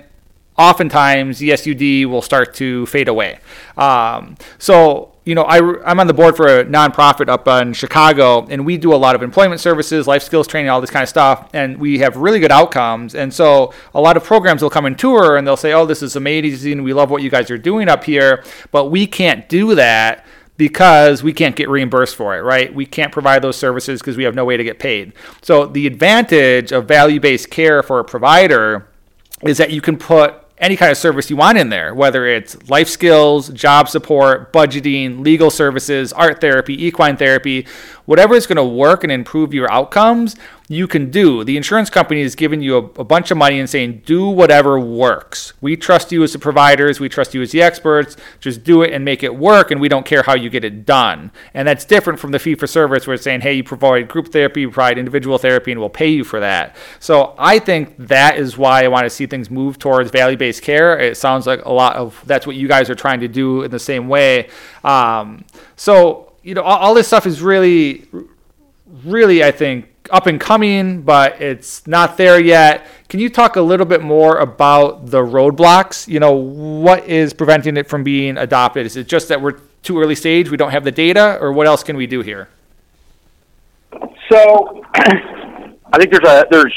[0.57, 3.39] oftentimes the SUD will start to fade away.
[3.77, 5.57] Um, so, you know, I,
[5.89, 9.15] I'm on the board for a nonprofit up in Chicago, and we do a lot
[9.15, 12.39] of employment services, life skills training, all this kind of stuff, and we have really
[12.39, 13.15] good outcomes.
[13.15, 16.03] And so, a lot of programs will come and tour, and they'll say, "Oh, this
[16.03, 16.83] is amazing.
[16.83, 20.23] We love what you guys are doing up here," but we can't do that
[20.57, 22.73] because we can't get reimbursed for it, right?
[22.73, 25.13] We can't provide those services because we have no way to get paid.
[25.41, 28.87] So the advantage of value-based care for a provider
[29.43, 32.69] is that you can put any kind of service you want in there, whether it's
[32.69, 37.67] life skills, job support, budgeting, legal services, art therapy, equine therapy,
[38.05, 40.37] whatever is going to work and improve your outcomes,
[40.67, 41.43] you can do.
[41.43, 44.79] The insurance company is giving you a, a, bunch of money and saying, do whatever
[44.79, 45.53] works.
[45.61, 48.91] We trust you as the providers, we trust you as the experts, just do it
[48.91, 51.31] and make it work, and we don't care how you get it done.
[51.53, 54.31] And that's different from the fee for service where it's saying, hey, you provide group
[54.31, 56.75] therapy, you provide individual therapy, and we'll pay you for that.
[56.99, 60.63] So I think that is why I want to see things move towards value based
[60.63, 60.97] care.
[60.97, 63.69] It sounds like a lot of that's what you guys are trying to do in
[63.69, 64.49] the same way.
[64.83, 68.07] Um, so, you know, all, all this stuff is really,
[69.03, 72.85] really, I think, up and coming, but it's not there yet.
[73.09, 76.07] Can you talk a little bit more about the roadblocks?
[76.07, 78.85] You know, what is preventing it from being adopted?
[78.85, 81.67] Is it just that we're too early stage, we don't have the data, or what
[81.67, 82.49] else can we do here?
[84.31, 86.73] So, I think there's a there's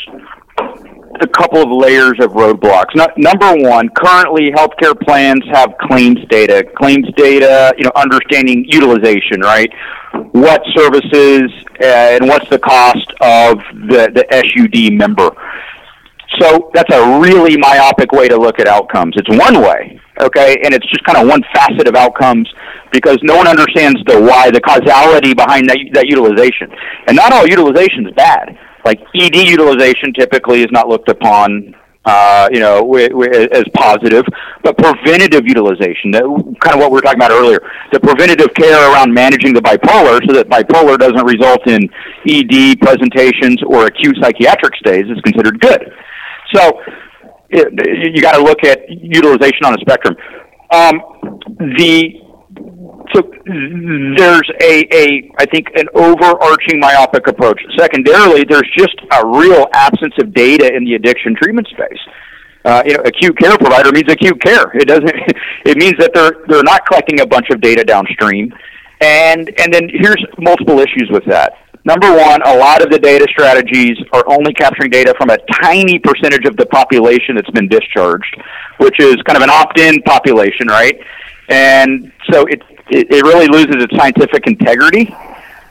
[1.21, 2.95] a couple of layers of roadblocks.
[2.95, 6.65] No, number one, currently healthcare plans have claims data.
[6.77, 9.73] Claims data, you know, understanding utilization, right?
[10.33, 15.31] What services uh, and what's the cost of the, the SUD member.
[16.41, 19.15] So that's a really myopic way to look at outcomes.
[19.17, 22.49] It's one way, okay, and it's just kind of one facet of outcomes
[22.93, 26.71] because no one understands the why, the causality behind that, that utilization.
[27.07, 32.49] And not all utilization is bad like ED utilization typically is not looked upon uh,
[32.53, 34.25] you know, as positive,
[34.63, 36.23] but preventative utilization, that,
[36.61, 37.61] kind of what we were talking about earlier,
[37.93, 41.85] the preventative care around managing the bipolar so that bipolar doesn't result in
[42.27, 45.93] ED presentations or acute psychiatric stays is considered good.
[46.55, 46.81] So
[47.51, 50.17] it, you got to look at utilization on a spectrum.
[50.71, 51.01] Um,
[51.77, 52.28] the
[53.15, 57.61] so there's a, a I think an overarching myopic approach.
[57.77, 61.99] Secondarily, there's just a real absence of data in the addiction treatment space.
[62.65, 64.71] Uh, you know, acute care provider means acute care.
[64.77, 65.11] It doesn't.
[65.65, 68.53] It means that they're they're not collecting a bunch of data downstream,
[69.01, 71.53] and and then here's multiple issues with that.
[71.85, 75.99] Number one, a lot of the data strategies are only capturing data from a tiny
[75.99, 78.37] percentage of the population that's been discharged,
[78.79, 80.99] which is kind of an opt-in population, right?
[81.49, 85.15] And so it, it, it really loses its scientific integrity.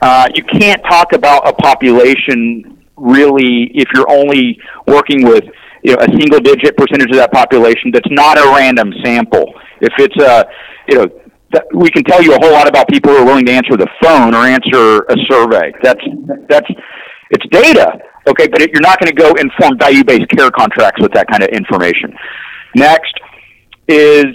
[0.00, 5.44] Uh, you can't talk about a population really if you're only working with
[5.82, 9.54] you know a single digit percentage of that population that's not a random sample.
[9.80, 10.46] If it's a
[10.88, 11.20] you know
[11.52, 13.76] that we can tell you a whole lot about people who are willing to answer
[13.76, 15.72] the phone or answer a survey.
[15.82, 16.00] That's
[16.48, 16.68] that's
[17.30, 21.00] it's data, okay, but it, you're not going to go and form value-based care contracts
[21.02, 22.14] with that kind of information.
[22.74, 23.12] Next
[23.86, 24.26] is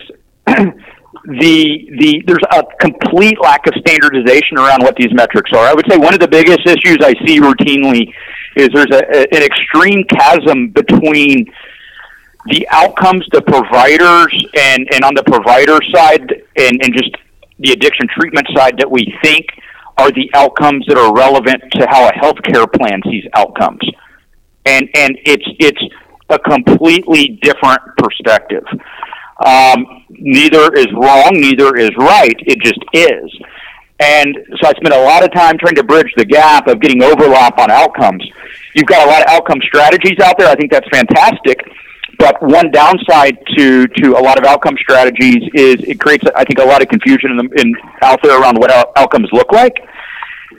[1.26, 5.66] the the there's a complete lack of standardization around what these metrics are.
[5.66, 8.14] I would say one of the biggest issues I see routinely
[8.58, 11.46] is there's a, a, an extreme chasm between
[12.48, 17.16] the outcomes the providers and and on the provider side and and just
[17.60, 19.46] the addiction treatment side that we think
[19.98, 23.82] are the outcomes that are relevant to how a healthcare plan sees outcomes.
[24.66, 25.82] And and it's it's
[26.30, 28.64] a completely different perspective.
[29.46, 32.36] Um, neither is wrong, neither is right.
[32.46, 33.32] It just is.
[34.00, 37.02] And so I spent a lot of time trying to bridge the gap of getting
[37.04, 38.24] overlap on outcomes.
[38.76, 40.48] You've got a lot of outcome strategies out there.
[40.48, 41.60] I think that's fantastic.
[42.20, 46.60] But one downside to, to a lot of outcome strategies is it creates, I think,
[46.60, 49.76] a lot of confusion in, the, in out there around what outcomes look like.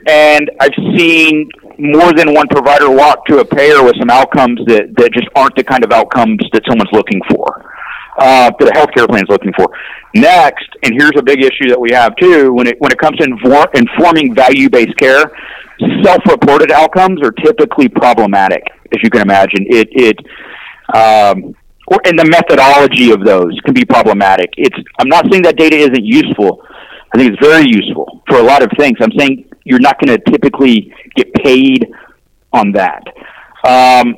[0.07, 4.93] And I've seen more than one provider walk to a payer with some outcomes that,
[4.97, 7.75] that just aren't the kind of outcomes that someone's looking for
[8.17, 9.67] uh, that a healthcare plan is looking for.
[10.13, 13.17] Next, and here's a big issue that we have too, when it when it comes
[13.17, 15.31] to inform, informing value-based care,
[16.03, 19.65] self-reported outcomes are typically problematic, as you can imagine.
[19.67, 20.17] It it
[20.95, 21.55] um,
[21.87, 24.49] or, and the methodology of those can be problematic.
[24.57, 26.63] It's I'm not saying that data isn't useful.
[27.13, 28.97] I think it's very useful for a lot of things.
[29.01, 31.87] I'm saying you're not going to typically get paid
[32.53, 33.03] on that.
[33.65, 34.15] Um,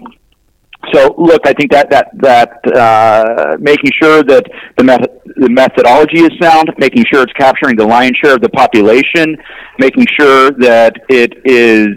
[0.94, 4.44] so look, I think that that that uh, making sure that
[4.78, 8.50] the method the methodology is sound, making sure it's capturing the lion's share of the
[8.50, 9.38] population,
[9.80, 11.88] making sure that it is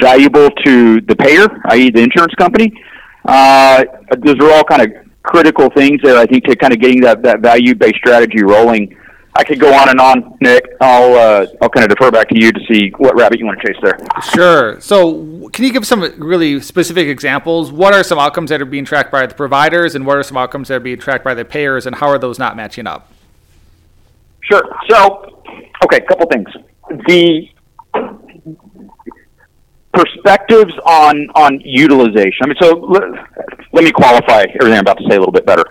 [0.00, 2.72] valuable to the payer, i.e., the insurance company.
[3.24, 3.84] Uh,
[4.24, 4.88] those are all kind of
[5.22, 6.18] critical things there.
[6.18, 8.94] I think to kind of getting that that value based strategy rolling
[9.36, 10.64] I could go on and on, Nick.
[10.80, 13.60] I'll uh, I'll kind of defer back to you to see what rabbit you want
[13.60, 13.98] to chase there.
[14.32, 14.80] Sure.
[14.80, 17.72] So, can you give some really specific examples?
[17.72, 20.36] What are some outcomes that are being tracked by the providers, and what are some
[20.36, 23.10] outcomes that are being tracked by the payers, and how are those not matching up?
[24.42, 24.62] Sure.
[24.88, 25.42] So,
[25.84, 26.48] okay, a couple things.
[27.08, 27.48] The
[29.92, 32.38] perspectives on on utilization.
[32.42, 33.02] I mean, so let,
[33.72, 35.64] let me qualify everything I'm about to say a little bit better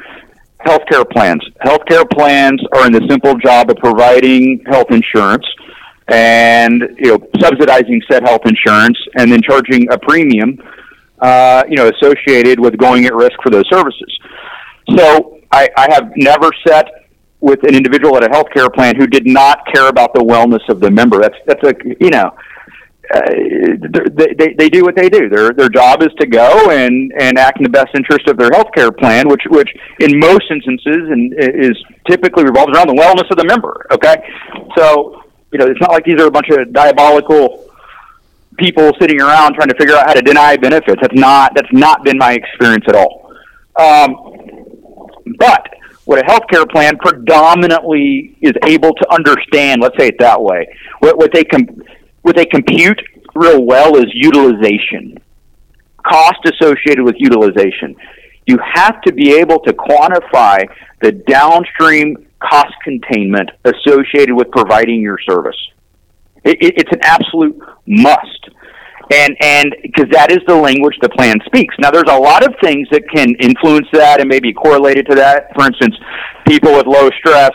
[0.66, 1.42] healthcare plans.
[1.64, 5.46] Healthcare plans are in the simple job of providing health insurance
[6.10, 10.62] and you know subsidizing said health insurance and then charging a premium
[11.20, 14.20] uh, you know associated with going at risk for those services.
[14.98, 16.90] So I, I have never sat
[17.40, 20.80] with an individual at a healthcare plan who did not care about the wellness of
[20.80, 21.20] the member.
[21.20, 22.36] That's that's a you know
[23.14, 23.22] uh,
[24.16, 25.30] they, they, they do what they do.
[25.30, 28.50] Their their job is to go and, and act in the best interest of their
[28.50, 31.78] healthcare plan, which which in most instances and is
[32.10, 33.86] typically revolves around the wellness of the member.
[33.92, 34.16] Okay,
[34.78, 37.70] so you know it's not like these are a bunch of diabolical
[38.58, 41.00] people sitting around trying to figure out how to deny benefits.
[41.02, 43.32] That's not that's not been my experience at all.
[43.76, 44.16] Um,
[45.38, 45.68] but
[46.06, 50.68] what a healthcare plan predominantly is able to understand, let's say it that way,
[51.00, 51.82] what, what they com-
[52.24, 53.00] what they compute
[53.36, 55.18] real well is utilization,
[56.06, 57.96] cost associated with utilization.
[58.46, 60.66] You have to be able to quantify
[61.02, 65.56] the downstream cost containment associated with providing your service.
[66.44, 68.50] It, it, it's an absolute must.
[69.12, 71.76] And and because that is the language the plan speaks.
[71.78, 75.54] Now, there's a lot of things that can influence that and maybe correlated to that.
[75.56, 75.96] For instance,
[76.48, 77.52] people with low stress,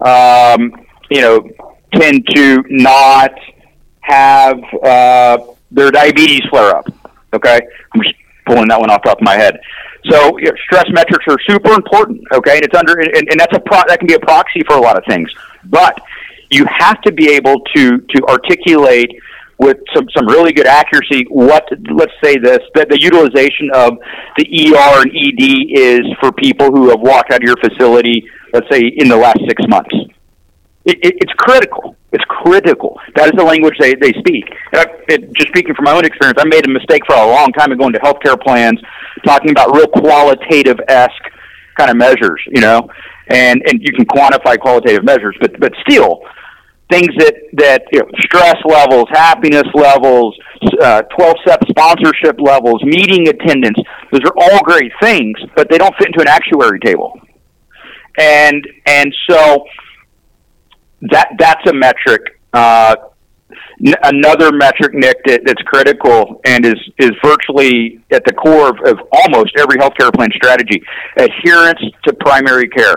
[0.00, 0.72] um,
[1.10, 1.48] you know,
[1.94, 3.32] tend to not
[4.10, 5.38] have uh,
[5.70, 6.86] their diabetes flare up.
[7.32, 7.60] Okay,
[7.94, 8.14] I'm just
[8.46, 9.58] pulling that one off the top of my head.
[10.08, 12.22] So you know, stress metrics are super important.
[12.32, 14.76] Okay, and it's under and, and that's a pro, that can be a proxy for
[14.76, 15.30] a lot of things.
[15.64, 16.00] But
[16.50, 19.10] you have to be able to to articulate
[19.58, 23.98] with some some really good accuracy what let's say this that the utilization of
[24.38, 28.66] the ER and ED is for people who have walked out of your facility let's
[28.70, 29.94] say in the last six months.
[30.84, 31.96] It, it, it's critical.
[32.12, 32.98] It's critical.
[33.14, 34.44] That is the language they, they speak.
[34.72, 37.52] I, it, just speaking from my own experience, I made a mistake for a long
[37.52, 38.80] time ago into healthcare plans,
[39.24, 41.12] talking about real qualitative esque
[41.76, 42.88] kind of measures, you know,
[43.28, 46.22] and and you can quantify qualitative measures, but but still,
[46.90, 50.36] things that that you know, stress levels, happiness levels,
[50.82, 53.78] uh, 12 step sponsorship levels, meeting attendance,
[54.10, 57.18] those are all great things, but they don't fit into an actuary table.
[58.18, 59.64] And and so
[61.02, 62.40] that that's a metric.
[62.52, 62.96] Uh,
[63.84, 68.76] n- another metric, Nick, that, that's critical and is is virtually at the core of,
[68.86, 70.82] of almost every healthcare plan strategy:
[71.16, 72.96] adherence to primary care.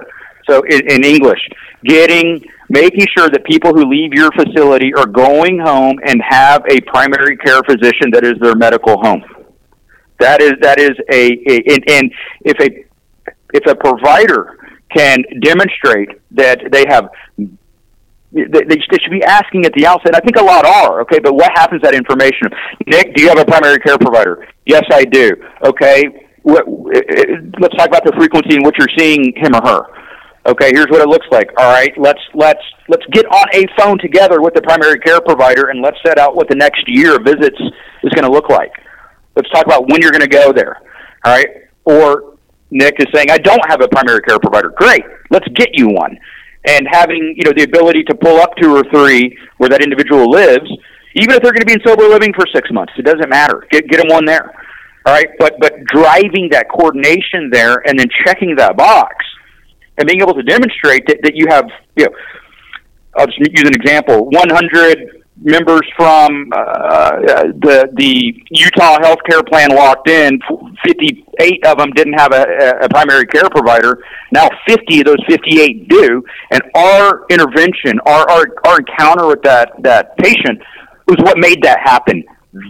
[0.50, 1.40] So, in, in English,
[1.86, 6.82] getting making sure that people who leave your facility are going home and have a
[6.82, 9.24] primary care physician that is their medical home.
[10.20, 12.86] That is that is a, a and, and if a
[13.54, 14.58] if a provider
[14.96, 17.10] can demonstrate that they have
[18.34, 20.16] they, they should be asking at the outset.
[20.16, 22.50] I think a lot are, okay, but what happens to that information?
[22.88, 24.48] Nick, do you have a primary care provider?
[24.66, 25.32] Yes, I do.
[25.64, 29.82] Okay, what, let's talk about the frequency in which you're seeing him or her.
[30.46, 31.50] Okay, here's what it looks like.
[31.58, 32.60] All right, let's let's
[32.90, 36.36] let's get on a phone together with the primary care provider and let's set out
[36.36, 37.56] what the next year of visits
[38.04, 38.72] is going to look like.
[39.38, 40.82] Let's talk about when you're going to go there.
[41.24, 41.48] All right,
[41.86, 42.36] or
[42.72, 44.74] Nick is saying I don't have a primary care provider.
[44.76, 46.18] Great, let's get you one
[46.66, 50.30] and having you know the ability to pull up two or three where that individual
[50.30, 50.70] lives,
[51.16, 53.66] even if they're going to be in sober living for six months, it doesn't matter.
[53.72, 54.54] Get get them one there.
[55.06, 59.16] All right, but but driving that coordination there and then checking that box
[59.98, 62.12] and being able to demonstrate that, that you have you know
[63.18, 67.12] I'll just use an example 100 members from uh,
[67.62, 70.40] the the Utah healthcare plan locked in.
[70.86, 74.04] Fifty-eight of them didn't have a, a primary care provider.
[74.32, 79.72] Now fifty of those fifty-eight do, and our intervention, our our, our encounter with that
[79.82, 80.62] that patient
[81.08, 82.24] was what made that happen.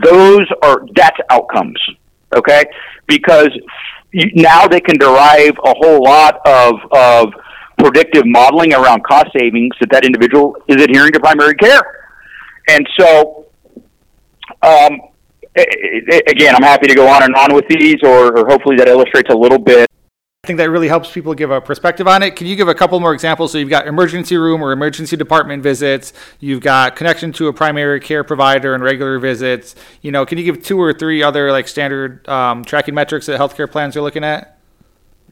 [0.04, 1.80] Those are that's outcomes,
[2.36, 2.64] okay?
[3.08, 3.50] Because
[4.14, 7.34] now they can derive a whole lot of of
[7.78, 11.82] predictive modeling around cost savings that that individual is adhering to primary care
[12.68, 13.46] and so,
[14.62, 15.00] um,
[15.56, 19.30] again, I'm happy to go on and on with these, or, or hopefully that illustrates
[19.30, 19.90] a little bit.
[20.44, 22.36] I think that really helps people give a perspective on it.
[22.36, 23.54] Can you give a couple more examples?
[23.54, 26.12] So you've got emergency room or emergency department visits.
[26.42, 29.74] You've got connection to a primary care provider and regular visits.
[30.02, 33.40] You know, can you give two or three other like standard um, tracking metrics that
[33.40, 34.58] healthcare plans are looking at?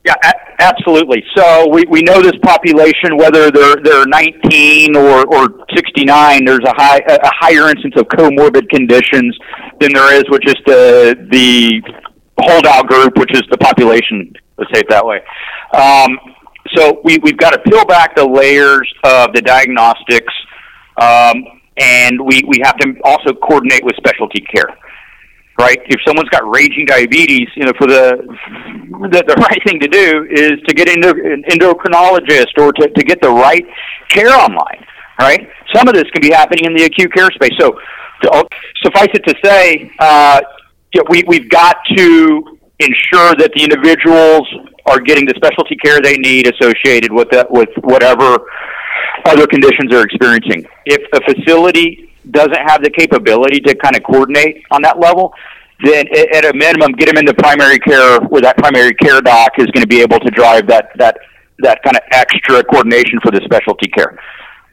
[0.04, 1.24] Yeah, a- absolutely.
[1.36, 6.74] So we, we know this population, whether they're they're 19 or, or 69, there's a
[6.76, 9.38] high a higher instance of comorbid conditions
[9.80, 11.82] than there is with just the the
[12.40, 14.34] holdout group, which is the population.
[14.58, 15.22] Let's say it that way.
[15.74, 16.18] Um,
[16.76, 20.34] so we we've got to peel back the layers of the diagnostics,
[21.00, 21.44] um,
[21.78, 24.68] and we we have to also coordinate with specialty care
[25.60, 25.80] right?
[25.86, 28.18] If someone's got raging diabetes, you know, for the
[29.12, 33.04] the, the right thing to do is to get into an endocrinologist or to, to
[33.04, 33.66] get the right
[34.10, 34.86] care online,
[35.20, 35.48] right?
[35.74, 37.54] Some of this can be happening in the acute care space.
[37.60, 37.78] So,
[38.24, 38.44] to,
[38.84, 40.42] suffice it to say, uh,
[40.94, 44.48] you we, we've got to ensure that the individuals
[44.86, 48.40] are getting the specialty care they need associated with that, with whatever
[49.26, 50.66] other conditions they're experiencing.
[50.86, 55.34] If a facility doesn't have the capability to kind of coordinate on that level,
[55.84, 59.68] then at a minimum, get them into primary care where that primary care doc is
[59.68, 61.18] going to be able to drive that that
[61.60, 64.20] that kind of extra coordination for the specialty care.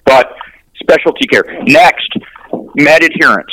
[0.04, 0.34] But
[0.80, 2.12] specialty care next,
[2.76, 3.52] med adherence.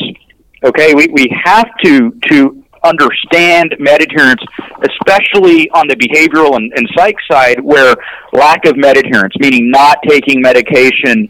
[0.63, 4.41] Okay, we, we have to to understand med adherence,
[4.83, 7.95] especially on the behavioral and, and psych side, where
[8.33, 11.29] lack of med adherence, meaning not taking medication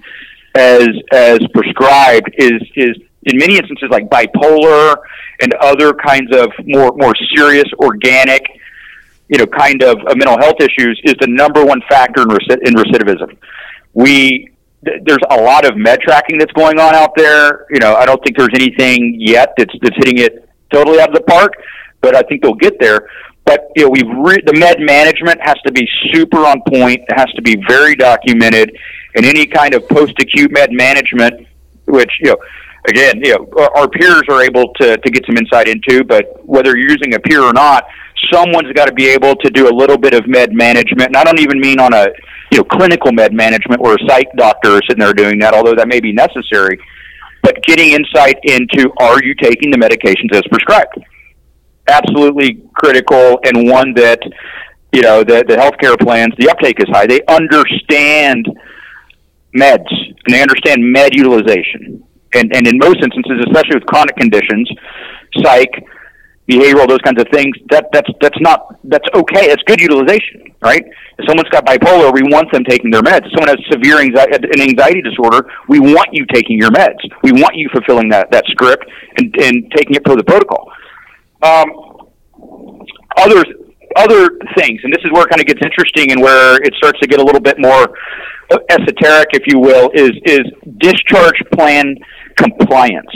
[0.55, 4.95] as as prescribed, is is in many instances like bipolar
[5.41, 8.43] and other kinds of more more serious organic,
[9.29, 12.29] you know, kind of uh, mental health issues is the number one factor in,
[12.65, 13.37] in recidivism.
[13.93, 14.51] We
[14.83, 17.65] there's a lot of med tracking that's going on out there.
[17.71, 21.15] You know, I don't think there's anything yet that's that's hitting it totally out of
[21.15, 21.53] the park,
[22.01, 23.07] but I think they'll get there.
[23.45, 27.01] But you know, we've re- the med management has to be super on point.
[27.07, 28.75] It has to be very documented,
[29.15, 31.47] and any kind of post-acute med management,
[31.85, 32.37] which you know,
[32.87, 36.03] again, you know, our peers are able to to get some insight into.
[36.03, 37.85] But whether you're using a peer or not,
[38.33, 41.09] someone's got to be able to do a little bit of med management.
[41.09, 42.07] And I don't even mean on a
[42.51, 45.75] you know clinical med management where a psych doctor is sitting there doing that, although
[45.75, 46.79] that may be necessary
[47.45, 50.97] but getting insight into are you taking the medications as prescribed?
[51.87, 54.19] Absolutely critical and one that
[54.91, 57.05] you know the the healthcare plans the uptake is high.
[57.05, 58.47] They understand
[59.55, 59.93] meds
[60.25, 62.03] and they understand med utilization.
[62.33, 64.67] And and in most instances, especially with chronic conditions,
[65.43, 65.69] psych,
[66.49, 69.49] behavioral, those kinds of things, that that's that's not that's okay.
[69.49, 70.83] It's good utilization, right?
[71.17, 73.25] If someone's got bipolar, we want them taking their meds.
[73.25, 76.99] If someone has severe anxiety, an anxiety disorder, we want you taking your meds.
[77.23, 78.85] We want you fulfilling that that script
[79.17, 80.71] and and taking it per the protocol.
[81.41, 81.67] Um,
[83.17, 83.43] other
[83.95, 86.99] other things, and this is where it kind of gets interesting and where it starts
[86.99, 87.95] to get a little bit more
[88.69, 90.45] esoteric, if you will, is is
[90.77, 91.95] discharge plan
[92.35, 93.09] compliance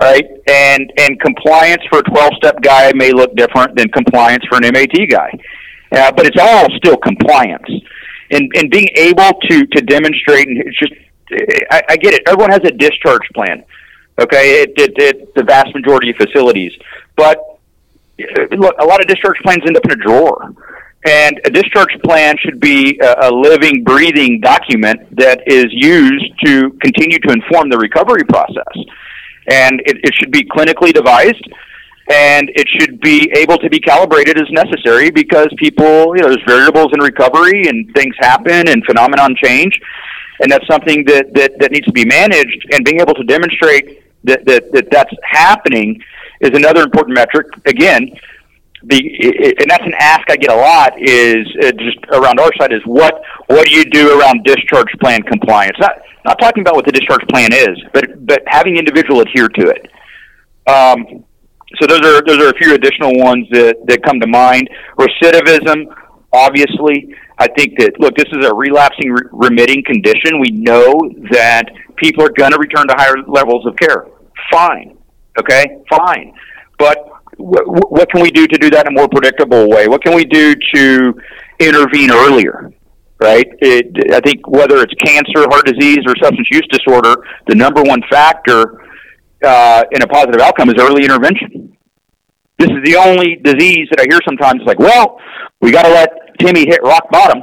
[0.00, 0.24] right?
[0.48, 4.70] And and compliance for a 12 step guy may look different than compliance for an
[4.72, 5.32] MAT guy,
[5.92, 7.68] uh, but it's all still compliance.
[8.30, 10.92] And and being able to to demonstrate and it's just
[11.70, 12.22] I, I get it.
[12.26, 13.64] Everyone has a discharge plan,
[14.18, 14.62] okay?
[14.62, 16.72] It, it, it the vast majority of facilities,
[17.16, 17.38] but
[18.20, 20.52] uh, look, a lot of discharge plans end up in a drawer.
[21.04, 26.70] And a discharge plan should be a, a living, breathing document that is used to
[26.82, 28.74] continue to inform the recovery process
[29.48, 31.44] and it, it should be clinically devised
[32.08, 36.44] and it should be able to be calibrated as necessary because people, you know, there's
[36.46, 39.78] variables in recovery and things happen and phenomenon change,
[40.40, 42.66] and that's something that that, that needs to be managed.
[42.72, 46.00] And being able to demonstrate that, that that that's happening
[46.40, 47.48] is another important metric.
[47.66, 48.10] Again,
[48.84, 52.72] the and that's an ask I get a lot is uh, just around our side
[52.72, 55.76] is what what do you do around discharge plan compliance?
[56.26, 59.90] Not talking about what the discharge plan is, but but having individual adhere to it.
[60.66, 61.24] Um,
[61.80, 64.68] so those are those are a few additional ones that that come to mind.
[64.98, 65.86] Recidivism,
[66.32, 70.40] obviously, I think that look, this is a relapsing re- remitting condition.
[70.40, 70.92] We know
[71.30, 74.06] that people are going to return to higher levels of care.
[74.50, 74.98] Fine,
[75.38, 76.34] okay, fine,
[76.78, 76.98] but
[77.36, 79.88] what, what can we do to do that in a more predictable way?
[79.88, 81.14] What can we do to
[81.60, 82.72] intervene earlier?
[83.18, 83.46] Right?
[83.60, 88.02] It, I think whether it's cancer, heart disease, or substance use disorder, the number one
[88.10, 88.84] factor
[89.42, 91.76] uh, in a positive outcome is early intervention.
[92.58, 95.18] This is the only disease that I hear sometimes like, well,
[95.60, 96.08] we got to let
[96.38, 97.42] Timmy hit rock bottom,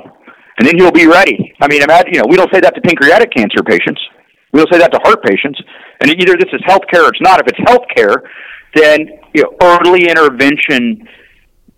[0.57, 1.53] and then he'll be ready.
[1.61, 4.01] I mean, imagine, you know, we don't say that to pancreatic cancer patients.
[4.51, 5.59] We don't say that to heart patients.
[6.01, 7.41] And either this is healthcare or it's not.
[7.41, 8.21] If it's healthcare,
[8.75, 11.07] then you know, early intervention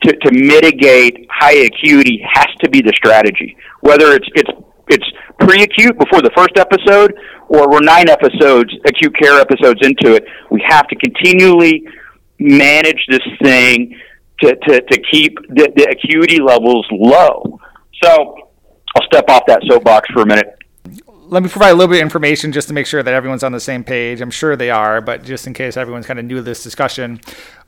[0.06, 3.58] to, to mitigate high acuity has to be the strategy.
[3.82, 4.50] Whether it's it's
[4.88, 5.06] it's
[5.40, 7.14] pre-acute before the first episode,
[7.48, 11.88] or we're nine episodes, acute care episodes into it, we have to continually
[12.40, 13.98] manage this thing
[14.42, 17.60] to, to, to keep the, the acuity levels low.
[18.04, 18.36] So
[18.96, 20.56] I'll step off that soapbox for a minute
[21.28, 23.52] let me provide a little bit of information just to make sure that everyone's on
[23.52, 24.22] the same page.
[24.22, 27.20] I'm sure they are, but just in case everyone's kind of new to this discussion,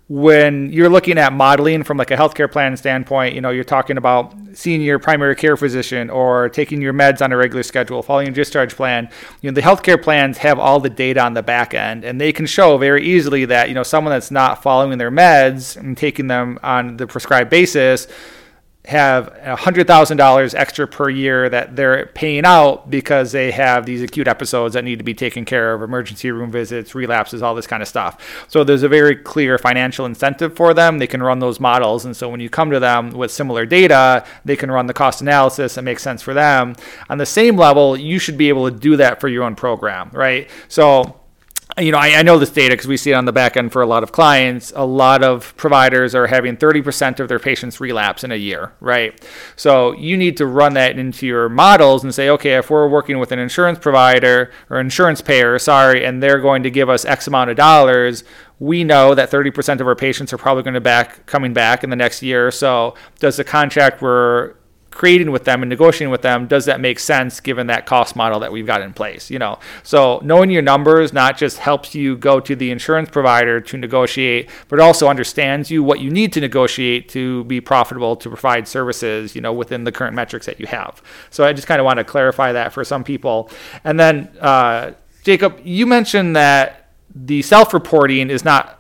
[0.10, 3.98] when you're looking at modeling from like a healthcare plan standpoint, you know, you're talking
[3.98, 8.28] about seeing your primary care physician or taking your meds on a regular schedule, following
[8.28, 9.10] your discharge plan.
[9.42, 12.32] You know, the healthcare plans have all the data on the back end and they
[12.32, 16.28] can show very easily that, you know, someone that's not following their meds and taking
[16.28, 18.08] them on the prescribed basis
[18.88, 24.76] have $100,000 extra per year that they're paying out because they have these acute episodes
[24.76, 27.90] that need to be taken care of, emergency room visits, relapses, all this kind of
[27.90, 28.46] stuff.
[28.48, 31.00] So there's a very clear financial incentive for them.
[31.00, 32.06] They can run those models.
[32.06, 35.20] And so when you come to them with similar data, they can run the cost
[35.20, 36.74] analysis and make sense for them.
[37.10, 40.12] On the same level, you should be able to do that for your own program,
[40.14, 40.50] right?
[40.70, 41.20] So
[41.80, 43.72] you know, I, I, know this data because we see it on the back end
[43.72, 44.74] for a lot of clients.
[44.76, 49.24] A lot of providers are having 30% of their patients relapse in a year, right?
[49.56, 53.20] So you need to run that into your models and say, okay, if we're working
[53.20, 57.28] with an insurance provider or insurance payer, sorry, and they're going to give us X
[57.28, 58.24] amount of dollars,
[58.60, 61.92] we know that 30% of our patients are probably going to back coming back in
[61.92, 62.96] the next year or so.
[63.20, 64.56] Does the contract we're
[64.98, 68.40] creating with them and negotiating with them, does that make sense given that cost model
[68.40, 69.30] that we've got in place?
[69.30, 73.62] You know, so knowing your numbers not just helps you go to the insurance provider
[73.62, 78.28] to negotiate, but also understands you what you need to negotiate to be profitable to
[78.28, 81.00] provide services, you know, within the current metrics that you have.
[81.30, 83.52] So I just kind of want to clarify that for some people.
[83.84, 84.94] And then, uh,
[85.24, 88.77] Jacob, you mentioned that the self-reporting is not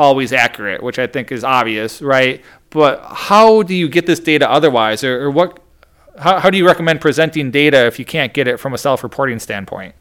[0.00, 2.42] always accurate, which I think is obvious, right?
[2.70, 5.60] But how do you get this data otherwise, or, or what?
[6.18, 9.38] How, how do you recommend presenting data if you can't get it from a self-reporting
[9.38, 9.94] standpoint?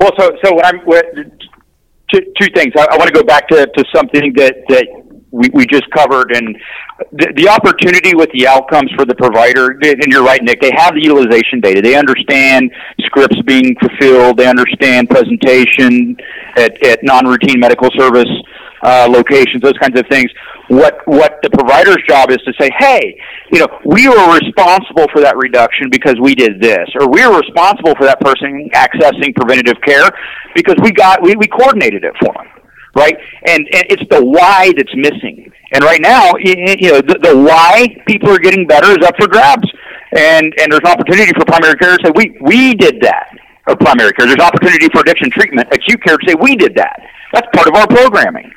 [0.00, 2.72] Well, so so what I'm what, two, two things.
[2.76, 4.86] I, I want to go back to, to something that that
[5.30, 6.56] we, we just covered and
[7.12, 10.94] the, the opportunity with the outcomes for the provider and you're right nick they have
[10.94, 16.14] the utilization data they understand scripts being fulfilled they understand presentation
[16.56, 18.28] at, at non-routine medical service
[18.82, 20.30] uh, locations those kinds of things
[20.72, 23.18] what what the provider's job is to say, hey,
[23.52, 27.38] you know, we were responsible for that reduction because we did this, or we were
[27.38, 30.08] responsible for that person accessing preventative care
[30.54, 32.48] because we got we, we coordinated it for them,
[32.94, 33.16] right?
[33.46, 35.52] And and it's the why that's missing.
[35.72, 36.56] And right now, you
[36.88, 39.68] know, the, the why people are getting better is up for grabs,
[40.16, 43.28] and and there's an opportunity for primary care to say we we did that.
[43.64, 44.26] Or primary care.
[44.26, 46.98] There's opportunity for addiction treatment, acute care to say we did that.
[47.32, 48.50] That's part of our programming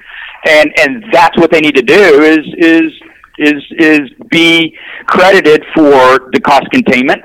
[0.46, 2.92] and and that's what they need to do is is
[3.38, 4.76] is is be
[5.08, 7.22] credited for the cost containment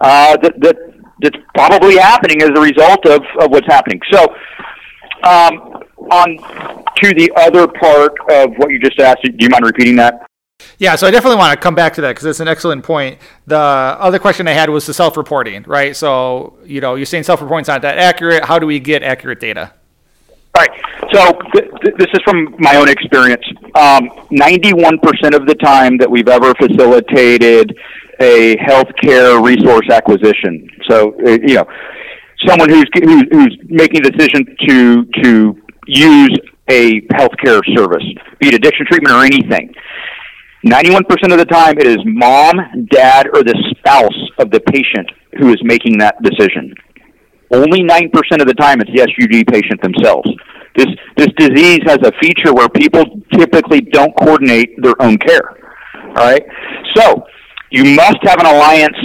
[0.00, 0.76] uh, that that
[1.20, 4.00] that's probably happening as a result of of what's happening.
[4.12, 4.24] So,
[5.22, 6.36] um, on
[6.96, 9.22] to the other part of what you just asked.
[9.22, 10.26] Do you mind repeating that?
[10.78, 13.18] Yeah, so I definitely want to come back to that because it's an excellent point.
[13.46, 15.94] The other question I had was the self-reporting, right?
[15.94, 18.44] So, you know, you're saying self-reporting is not that accurate.
[18.44, 19.72] How do we get accurate data?
[20.56, 20.70] All right.
[21.12, 23.42] So th- th- this is from my own experience.
[23.74, 27.76] Um, 91% of the time that we've ever facilitated
[28.20, 30.68] a healthcare resource acquisition.
[30.88, 31.64] So uh, you know,
[32.46, 36.38] someone who's, who's who's making a decision to to use
[36.68, 38.04] a healthcare service,
[38.38, 39.74] be it addiction treatment or anything.
[40.64, 42.56] 91% of the time, it is mom,
[42.90, 46.72] dad, or the spouse of the patient who is making that decision.
[47.54, 50.28] Only 9% of the time it's the SUD patient themselves.
[50.76, 50.86] This,
[51.16, 55.50] this disease has a feature where people typically don't coordinate their own care.
[56.16, 56.42] All right?
[56.96, 57.24] So,
[57.70, 58.96] you must have an alliance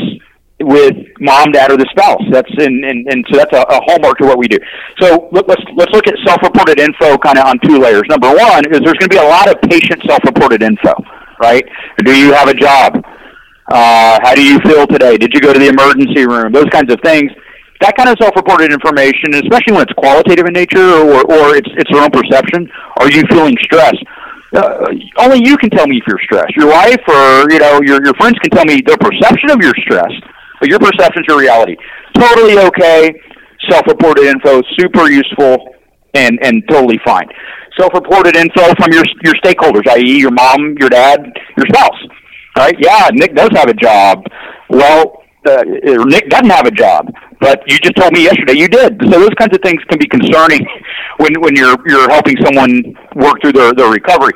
[0.62, 2.22] with mom, dad, or the spouse.
[2.32, 4.58] That's and and, and so that's a, a hallmark to what we do.
[5.00, 8.04] So let, let's let's look at self-reported info kind of on two layers.
[8.10, 10.94] Number one is there's going to be a lot of patient self-reported info,
[11.40, 11.64] right?
[12.04, 13.04] Do you have a job?
[13.72, 15.18] Uh, how do you feel today?
[15.18, 16.52] Did you go to the emergency room?
[16.52, 17.32] Those kinds of things
[17.82, 21.90] that kind of self-reported information, especially when it's qualitative in nature or, or it's, it's
[21.92, 22.68] their own perception,
[23.00, 24.04] are you feeling stressed?
[24.52, 26.52] Uh, only you can tell me if you're stressed.
[26.58, 29.74] Your wife or you know your your friends can tell me their perception of your
[29.86, 30.10] stress,
[30.60, 31.78] but your perception is your reality.
[32.16, 33.14] Totally okay.
[33.70, 35.76] Self-reported info, super useful
[36.16, 37.28] and and totally fine.
[37.80, 41.20] Self-reported info from your your stakeholders, i.e., your mom, your dad,
[41.56, 42.02] your spouse.
[42.56, 42.76] All right?
[42.80, 44.24] Yeah, Nick does have a job.
[44.72, 45.64] Well, uh,
[46.08, 47.06] Nick doesn't have a job
[47.40, 49.00] but you just told me yesterday you did.
[49.04, 50.66] So those kinds of things can be concerning
[51.18, 54.34] when when you're you're helping someone work through their their recovery.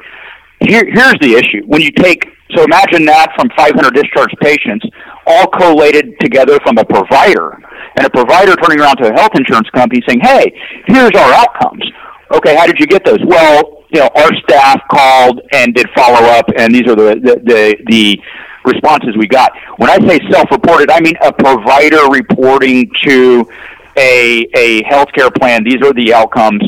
[0.62, 2.26] Here, here's the issue: when you take
[2.56, 4.86] so imagine that from 500 discharged patients,
[5.26, 7.58] all collated together from a provider,
[7.98, 10.54] and a provider turning around to a health insurance company saying, "Hey,
[10.88, 11.84] here's our outcomes."
[12.32, 13.20] Okay, how did you get those?
[13.26, 17.36] Well, you know, our staff called and did follow up, and these are the the
[17.44, 18.20] the, the
[18.66, 19.52] responses we got.
[19.78, 23.50] When I say self-reported, I mean a provider reporting to
[23.98, 25.64] a a healthcare plan.
[25.64, 26.64] These are the outcomes.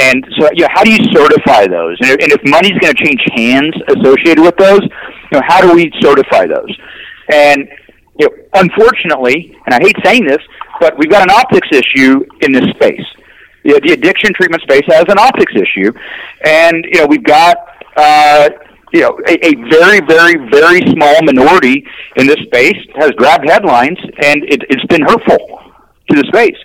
[0.00, 1.98] And so, you know, how do you certify those?
[2.00, 5.74] And if, if money's going to change hands associated with those, you know, how do
[5.74, 6.74] we certify those?
[7.30, 7.68] And
[8.18, 10.38] you know, unfortunately, and I hate saying this,
[10.80, 13.04] but we've got an optics issue in this space.
[13.64, 15.92] The, the addiction treatment space has an optics issue,
[16.44, 17.56] and you know, we've got
[17.96, 18.50] uh,
[18.92, 21.84] you know, a, a very, very, very small minority
[22.16, 25.72] in this space has grabbed headlines, and it, it's been hurtful
[26.10, 26.56] to the space.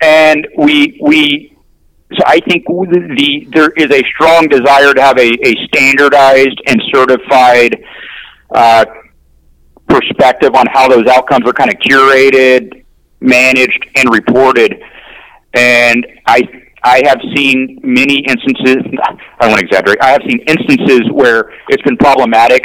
[0.00, 1.56] And we we
[2.12, 6.82] so I think the there is a strong desire to have a, a standardized and
[6.92, 7.84] certified
[8.54, 8.84] uh,
[9.88, 12.84] perspective on how those outcomes are kind of curated,
[13.20, 14.82] managed, and reported.
[15.54, 16.42] And I
[16.88, 18.80] I have seen many instances.
[19.04, 20.00] I don't want to exaggerate.
[20.00, 22.64] I have seen instances where it's been problematic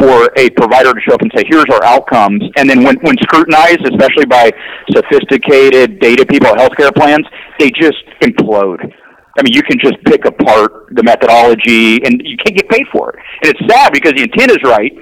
[0.00, 3.16] for a provider to show up and say, "Here's our outcomes," and then when when
[3.18, 4.50] scrutinized, especially by
[4.90, 7.24] sophisticated data people at healthcare plans,
[7.60, 8.82] they just implode.
[9.38, 13.10] I mean, you can just pick apart the methodology, and you can't get paid for
[13.10, 13.20] it.
[13.42, 14.92] And it's sad because the intent is right.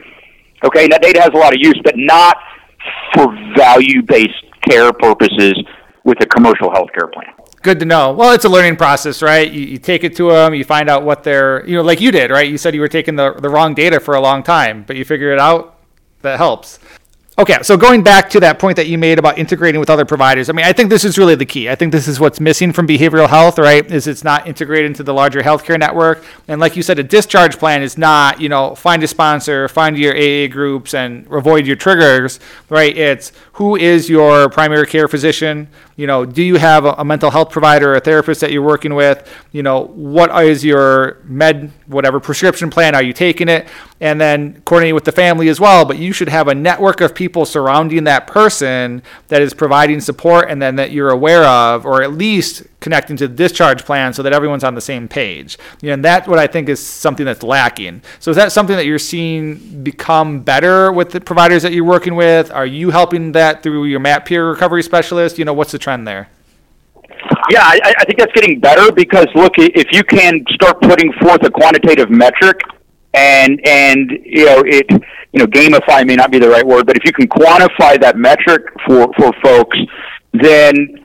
[0.65, 2.37] Okay, and that data has a lot of use, but not
[3.15, 5.55] for value-based care purposes
[6.05, 8.13] with a commercial healthcare plan good to know.
[8.13, 9.51] Well, it's a learning process, right?
[9.51, 12.11] You, you, take it to them, you find out what they're, you know, like you
[12.11, 12.49] did, right?
[12.49, 15.05] You said you were taking the, the wrong data for a long time, but you
[15.05, 15.77] figure it out.
[16.23, 16.79] That helps.
[17.41, 20.51] Okay, so going back to that point that you made about integrating with other providers,
[20.51, 21.71] I mean, I think this is really the key.
[21.71, 23.91] I think this is what's missing from behavioral health, right?
[23.91, 26.23] Is it's not integrated into the larger healthcare network.
[26.49, 29.97] And like you said, a discharge plan is not, you know, find a sponsor, find
[29.97, 32.95] your AA groups, and avoid your triggers, right?
[32.95, 35.69] It's who is your primary care physician?
[36.01, 38.63] You know, do you have a, a mental health provider or a therapist that you're
[38.63, 39.31] working with?
[39.53, 42.95] You know, what is your med, whatever prescription plan?
[42.95, 43.69] Are you taking it?
[44.01, 45.85] And then coordinate with the family as well.
[45.85, 50.49] But you should have a network of people surrounding that person that is providing support
[50.49, 54.23] and then that you're aware of, or at least connecting to the discharge plan so
[54.23, 55.59] that everyone's on the same page.
[55.81, 58.03] You know, and that's what I think is something that's lacking.
[58.19, 62.15] So is that something that you're seeing become better with the providers that you're working
[62.15, 62.51] with?
[62.51, 65.39] Are you helping that through your MAP peer recovery specialist?
[65.39, 66.29] You know, what's the trend there?
[67.51, 71.43] Yeah, I, I think that's getting better because look, if you can start putting forth
[71.45, 72.61] a quantitative metric
[73.13, 74.87] and and you know it
[75.33, 78.17] you know gamify may not be the right word, but if you can quantify that
[78.17, 79.77] metric for for folks,
[80.33, 81.00] then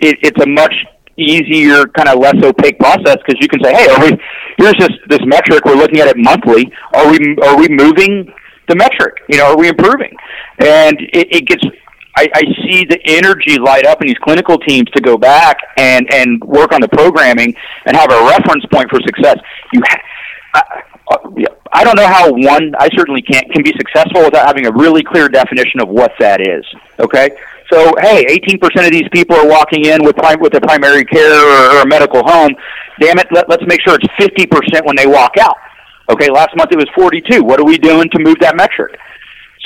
[0.00, 0.74] it, it's a much
[1.18, 4.18] easier, kind of less opaque process because you can say, hey, are we,
[4.58, 5.64] here's this this metric.
[5.64, 6.70] We're looking at it monthly.
[6.94, 8.32] Are we are we moving
[8.68, 9.14] the metric?
[9.28, 10.14] You know, are we improving?
[10.58, 11.64] And it, it gets.
[12.18, 16.10] I, I see the energy light up in these clinical teams to go back and
[16.12, 19.36] and work on the programming and have a reference point for success.
[19.72, 20.02] You, ha-
[21.72, 25.02] I don't know how one, I certainly can't, can be successful without having a really
[25.02, 26.64] clear definition of what that is.
[26.98, 27.30] Okay?
[27.72, 31.34] So, hey, 18% of these people are walking in with, prim- with a primary care
[31.34, 32.50] or, or a medical home.
[33.00, 35.56] Damn it, let, let's make sure it's 50% when they walk out.
[36.08, 37.42] Okay, last month it was 42.
[37.42, 38.98] What are we doing to move that metric?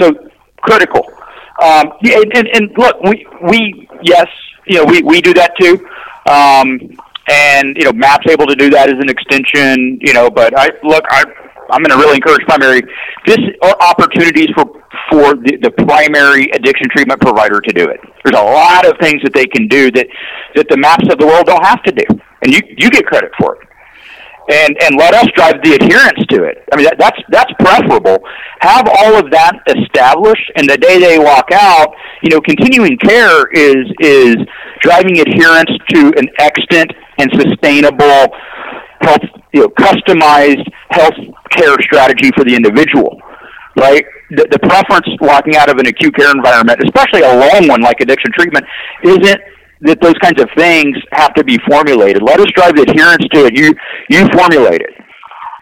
[0.00, 0.30] So,
[0.62, 1.06] critical.
[1.62, 4.26] Um, and, and, and look, we, we, yes,
[4.66, 5.86] you know, we, we do that too.
[6.26, 6.96] Um,
[7.28, 9.98] and you know, MAP's able to do that as an extension.
[10.00, 11.24] You know, but I look, I
[11.72, 12.82] I'm going to really encourage primary.
[13.26, 14.64] This uh, are opportunities for
[15.10, 18.00] for the, the primary addiction treatment provider to do it.
[18.24, 20.06] There's a lot of things that they can do that
[20.54, 22.06] that the MAPs of the world don't have to do,
[22.42, 23.68] and you you get credit for it.
[24.50, 26.66] And and let us drive the adherence to it.
[26.72, 28.18] I mean that, that's that's preferable.
[28.60, 33.46] Have all of that established, and the day they walk out, you know, continuing care
[33.52, 34.36] is is
[34.80, 38.32] driving adherence to an extant and sustainable
[39.00, 39.22] health,
[39.52, 41.14] you know, customized health
[41.50, 43.20] care strategy for the individual,
[43.76, 44.04] right?
[44.30, 48.00] The, the preference walking out of an acute care environment, especially a long one like
[48.00, 48.64] addiction treatment,
[49.02, 49.40] isn't
[49.82, 52.22] that those kinds of things have to be formulated.
[52.22, 53.56] Let us drive the adherence to it.
[53.56, 53.72] You
[54.10, 54.94] you formulate it.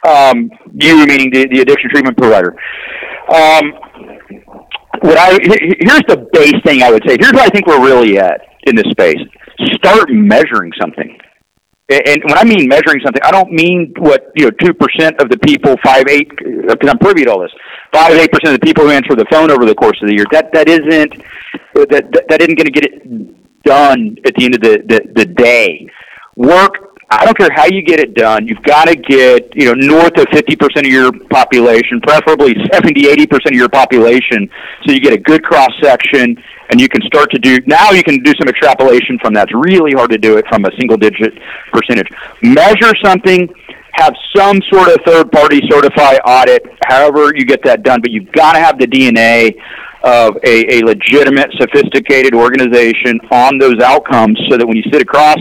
[0.07, 2.55] Um, you meaning the, the addiction treatment provider.
[3.28, 3.72] Um,
[5.01, 5.39] what I
[5.80, 7.16] here's the base thing I would say.
[7.18, 9.20] Here's what I think we're really at in this space.
[9.78, 11.16] Start measuring something
[11.89, 15.30] and when I mean measuring something, I don't mean what you know two percent of
[15.30, 17.53] the people, five eight, uh, because I'm privy to all this.
[17.93, 20.14] Five eight percent of the people who answer the phone over the course of the
[20.14, 20.26] year.
[20.30, 24.45] That that isn't uh, that that, that isn't going to get it done at the
[24.45, 25.89] end of the, the the day.
[26.36, 26.84] Work.
[27.11, 28.47] I don't care how you get it done.
[28.47, 33.09] You've got to get you know north of fifty percent of your population, preferably 70
[33.09, 34.51] 80 percent of your population,
[34.84, 36.36] so you get a good cross section
[36.70, 39.48] and you can start to do now you can do some extrapolation from that.
[39.48, 41.38] It's really hard to do it from a single digit
[41.72, 42.08] percentage.
[42.42, 43.48] Measure something,
[43.92, 48.30] have some sort of third party certify audit, however you get that done, but you've
[48.32, 49.56] got to have the DNA
[50.04, 55.38] of a, a legitimate, sophisticated organization on those outcomes so that when you sit across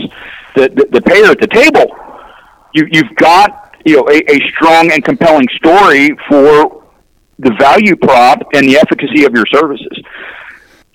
[0.56, 1.96] the, the, the payer at the table,
[2.74, 6.84] you, you've got you know a, a strong and compelling story for
[7.38, 9.96] the value prop and the efficacy of your services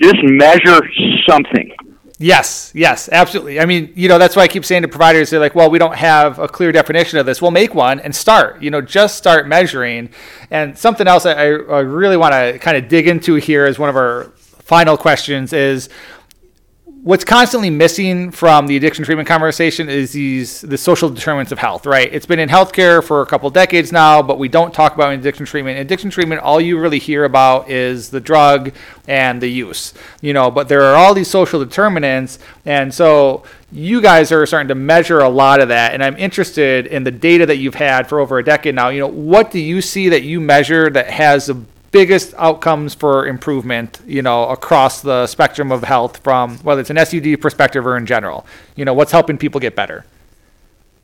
[0.01, 0.81] just measure
[1.27, 1.71] something.
[2.19, 3.59] Yes, yes, absolutely.
[3.59, 5.79] I mean, you know, that's why I keep saying to providers, they're like, well, we
[5.79, 7.41] don't have a clear definition of this.
[7.41, 10.09] We'll make one and start, you know, just start measuring.
[10.49, 13.89] And something else I, I really want to kind of dig into here as one
[13.89, 15.89] of our final questions is
[17.03, 21.85] what's constantly missing from the addiction treatment conversation is these the social determinants of health,
[21.85, 22.09] right?
[22.13, 25.45] It's been in healthcare for a couple decades now, but we don't talk about addiction
[25.45, 25.79] treatment.
[25.79, 28.73] Addiction treatment, all you really hear about is the drug
[29.05, 30.49] and the use, you know.
[30.49, 35.19] But there are all these social determinants, and so you guys are starting to measure
[35.19, 35.93] a lot of that.
[35.93, 38.87] And I'm interested in the data that you've had for over a decade now.
[38.87, 41.61] You know, what do you see that you measure that has a
[41.93, 46.97] biggest outcomes for improvement, you know, across the spectrum of health from whether it's an
[46.97, 48.45] SUD perspective or in general?
[48.75, 50.03] You know, what's helping people get better?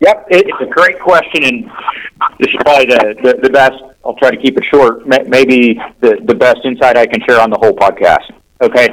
[0.02, 1.66] Yep, it's a great question, and
[2.40, 3.76] this is probably the, the, the best.
[4.04, 5.08] I'll try to keep it short.
[5.08, 8.32] Maybe the, the best insight I can share on the whole podcast.
[8.62, 8.90] Okay,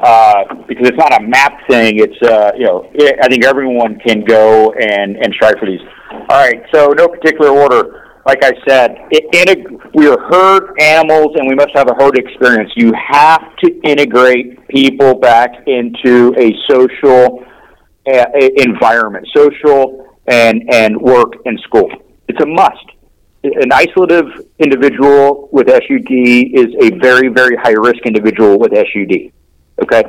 [0.00, 1.98] uh, because it's not a MAP thing.
[1.98, 2.90] It's uh, you know,
[3.22, 5.80] I think everyone can go and and strive for these.
[6.10, 8.96] All right, so no particular order like I said,
[9.94, 12.72] we are herd animals and we must have a herd experience.
[12.74, 17.44] You have to integrate people back into a social
[18.10, 18.24] uh,
[18.56, 21.90] environment, social and, and work and school.
[22.28, 22.86] It's a must.
[23.42, 29.32] An isolative individual with SUD is a very, very high risk individual with SUD.
[29.82, 30.02] Okay?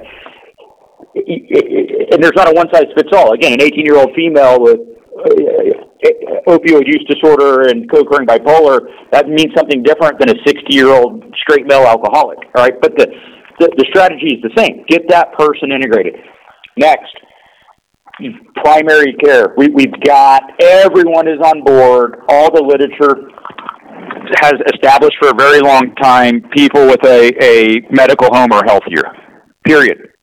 [1.15, 3.33] And there's not a one size fits all.
[3.33, 4.79] Again, an 18 year old female with
[6.47, 8.81] opioid use disorder and co-occurring bipolar,
[9.11, 12.39] that means something different than a 60-year-old straight male alcoholic.
[12.55, 13.07] All right, but the,
[13.59, 14.85] the the strategy is the same.
[14.87, 16.15] Get that person integrated.
[16.77, 17.15] Next,
[18.63, 19.53] primary care.
[19.57, 22.21] We, we've got everyone is on board.
[22.29, 23.31] All the literature
[24.41, 29.03] has established for a very long time people with a, a medical home are healthier.
[29.65, 30.14] Period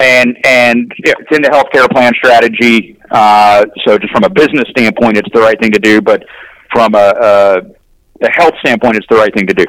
[0.00, 2.98] and and it's in the healthcare plan strategy.
[3.10, 6.24] Uh, so just from a business standpoint, it's the right thing to do, but
[6.72, 7.60] from a, a,
[8.22, 9.64] a health standpoint, it's the right thing to do.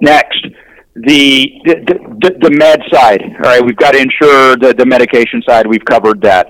[0.00, 0.46] Next,
[0.94, 1.74] the, the
[2.20, 3.20] the, the med side.
[3.22, 5.66] All right, we've got to ensure the the medication side.
[5.66, 6.46] We've covered that.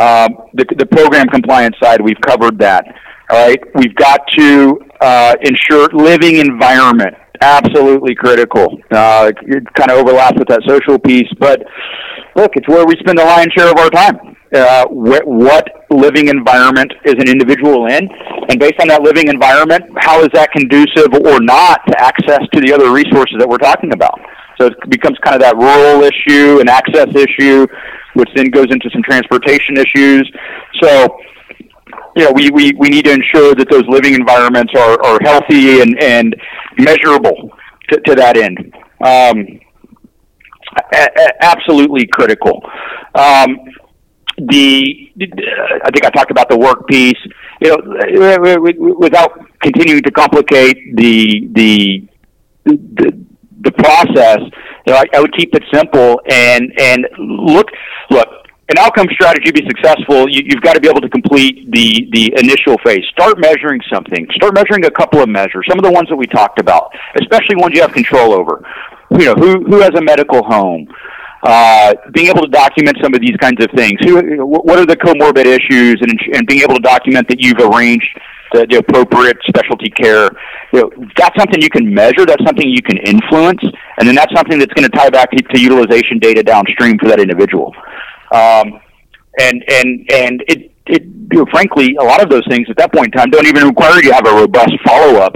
[0.00, 2.00] Um, the the program compliance side.
[2.00, 2.86] We've covered that.
[3.32, 8.76] All right, we've got to uh, ensure living environment absolutely critical.
[8.90, 11.62] Uh, it kind of overlaps with that social piece, but
[12.36, 14.36] look, it's where we spend the lion's share of our time.
[14.54, 18.06] Uh, wh- what living environment is an individual in,
[18.50, 22.60] and based on that living environment, how is that conducive or not to access to
[22.60, 24.20] the other resources that we're talking about?
[24.60, 27.66] So it becomes kind of that rural issue, an access issue,
[28.12, 30.30] which then goes into some transportation issues.
[30.82, 31.16] So
[32.16, 35.80] you know, we, we, we need to ensure that those living environments are, are healthy
[35.80, 36.36] and, and
[36.78, 37.50] measurable
[37.90, 38.58] to, to that end.
[39.04, 39.60] Um,
[40.94, 42.62] a- a- absolutely critical.
[43.14, 43.56] Um,
[44.38, 45.10] the
[45.84, 47.18] I think I talked about the work piece.
[47.60, 52.08] You know, without continuing to complicate the the
[52.64, 53.26] the,
[53.60, 54.38] the process,
[54.86, 57.68] you know, I, I would keep it simple and and look
[58.10, 58.26] look
[58.72, 62.08] an outcome strategy to be successful, you, you've got to be able to complete the
[62.12, 63.04] the initial phase.
[63.12, 64.26] Start measuring something.
[64.34, 65.64] Start measuring a couple of measures.
[65.68, 68.64] Some of the ones that we talked about, especially ones you have control over.
[69.10, 70.88] You know, who who has a medical home?
[71.42, 73.98] Uh, being able to document some of these kinds of things.
[74.04, 78.08] Who, what are the comorbid issues, and and being able to document that you've arranged
[78.52, 80.30] the, the appropriate specialty care.
[80.72, 82.24] You know, that's something you can measure.
[82.24, 83.60] That's something you can influence,
[83.98, 87.08] and then that's something that's going to tie back to, to utilization data downstream for
[87.08, 87.74] that individual.
[88.32, 88.80] Um,
[89.38, 92.92] and and and it it you know, frankly a lot of those things at that
[92.92, 95.34] point in time don't even require you to have a robust follow up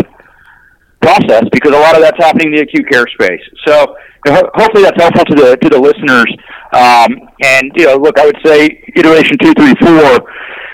[1.01, 3.41] process because a lot of that's happening in the acute care space.
[3.67, 6.27] So you know, hopefully that's helpful to the to the listeners.
[6.73, 10.27] Um, and you know, look, I would say iteration two, three, four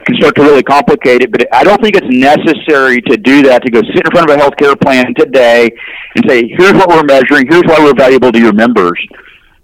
[0.04, 3.62] can start to really complicate it, but I don't think it's necessary to do that
[3.62, 5.70] to go sit in front of a healthcare plan today
[6.16, 8.98] and say, here's what we're measuring, here's why we're valuable to your members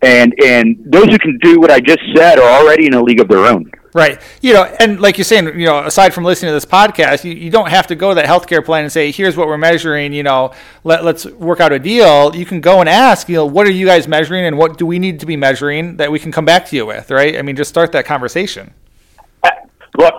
[0.02, 3.20] and and those who can do what I just said are already in a league
[3.20, 3.70] of their own.
[3.94, 4.20] Right.
[4.42, 7.32] You know, and like you're saying, you know, aside from listening to this podcast, you,
[7.32, 10.12] you don't have to go to that healthcare plan and say, here's what we're measuring,
[10.12, 10.52] you know,
[10.84, 12.36] let, let's work out a deal.
[12.36, 14.84] You can go and ask, you know, what are you guys measuring and what do
[14.84, 17.36] we need to be measuring that we can come back to you with, right?
[17.36, 18.74] I mean, just start that conversation.
[19.42, 19.50] Uh,
[19.96, 20.14] look,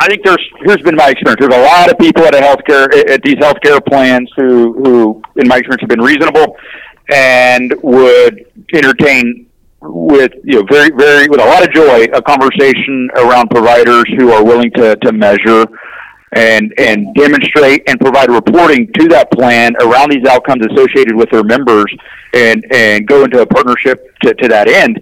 [0.00, 1.40] I think there's, here's been my experience.
[1.40, 5.48] There's a lot of people at a healthcare, at these healthcare plans who, who, in
[5.48, 6.56] my experience, have been reasonable
[7.10, 9.46] and would entertain
[9.80, 14.30] with you know very very with a lot of joy a conversation around providers who
[14.32, 15.66] are willing to to measure
[16.34, 21.44] and and demonstrate and provide reporting to that plan around these outcomes associated with their
[21.44, 21.86] members
[22.34, 25.00] and and go into a partnership to, to that end.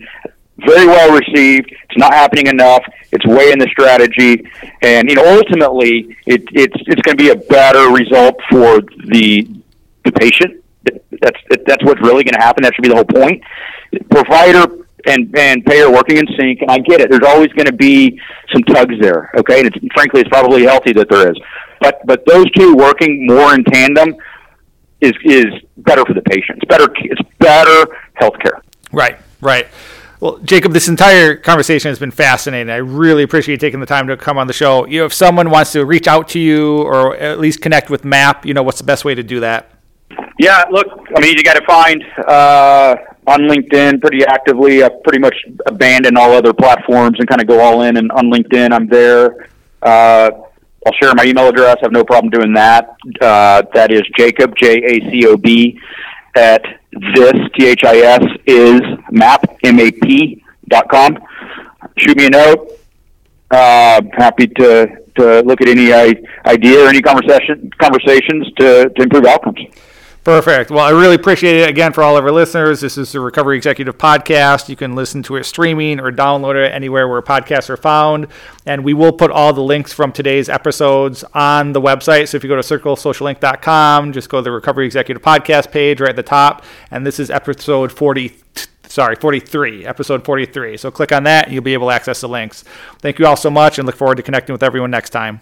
[0.66, 1.70] Very well received.
[1.70, 2.84] It's not happening enough.
[3.10, 4.44] It's way in the strategy.
[4.82, 9.48] And you know ultimately it, it's it's going to be a better result for the
[10.04, 10.61] the patient
[11.22, 13.42] that's that's what's really going to happen that should be the whole point
[14.10, 16.60] provider and and payer working in sync.
[16.60, 17.10] And I get it.
[17.10, 18.20] There's always going to be
[18.52, 19.30] some tugs there.
[19.36, 21.36] Okay, and it's, frankly, it's probably healthy that there is.
[21.80, 24.14] But but those two working more in tandem
[25.00, 25.46] is is
[25.78, 26.58] better for the patient.
[26.62, 26.92] It's better.
[27.00, 27.86] It's better
[28.20, 28.60] healthcare.
[28.92, 29.18] Right.
[29.40, 29.66] Right.
[30.20, 32.70] Well, Jacob, this entire conversation has been fascinating.
[32.70, 34.86] I really appreciate you taking the time to come on the show.
[34.86, 38.04] You know, if someone wants to reach out to you or at least connect with
[38.04, 39.71] MAP, you know, what's the best way to do that?
[40.38, 42.96] Yeah, look, I mean, you got to find uh,
[43.26, 44.82] on LinkedIn pretty actively.
[44.82, 45.34] I've pretty much
[45.66, 47.96] abandon all other platforms and kind of go all in.
[47.96, 49.48] And on LinkedIn, I'm there.
[49.80, 50.30] Uh,
[50.84, 51.76] I'll share my email address.
[51.78, 52.96] I have no problem doing that.
[53.20, 55.78] Uh, that is Jacob J A C O B
[56.34, 56.62] at
[57.14, 61.18] this T H I S is map M A P dot com.
[61.98, 62.78] Shoot me a note.
[63.50, 69.26] Uh, happy to to look at any idea or any conversation conversations to, to improve
[69.26, 69.60] outcomes.
[70.24, 70.70] Perfect.
[70.70, 72.80] Well, I really appreciate it again for all of our listeners.
[72.80, 74.68] This is the Recovery Executive Podcast.
[74.68, 78.28] You can listen to it streaming or download it anywhere where podcasts are found.
[78.64, 82.28] And we will put all the links from today's episodes on the website.
[82.28, 86.10] So if you go to circlesocialinc.com, just go to the Recovery Executive Podcast page right
[86.10, 86.64] at the top.
[86.92, 88.32] And this is episode 40
[88.84, 90.76] sorry, 43, episode 43.
[90.76, 92.62] So click on that and you'll be able to access the links.
[93.00, 95.40] Thank you all so much and look forward to connecting with everyone next time.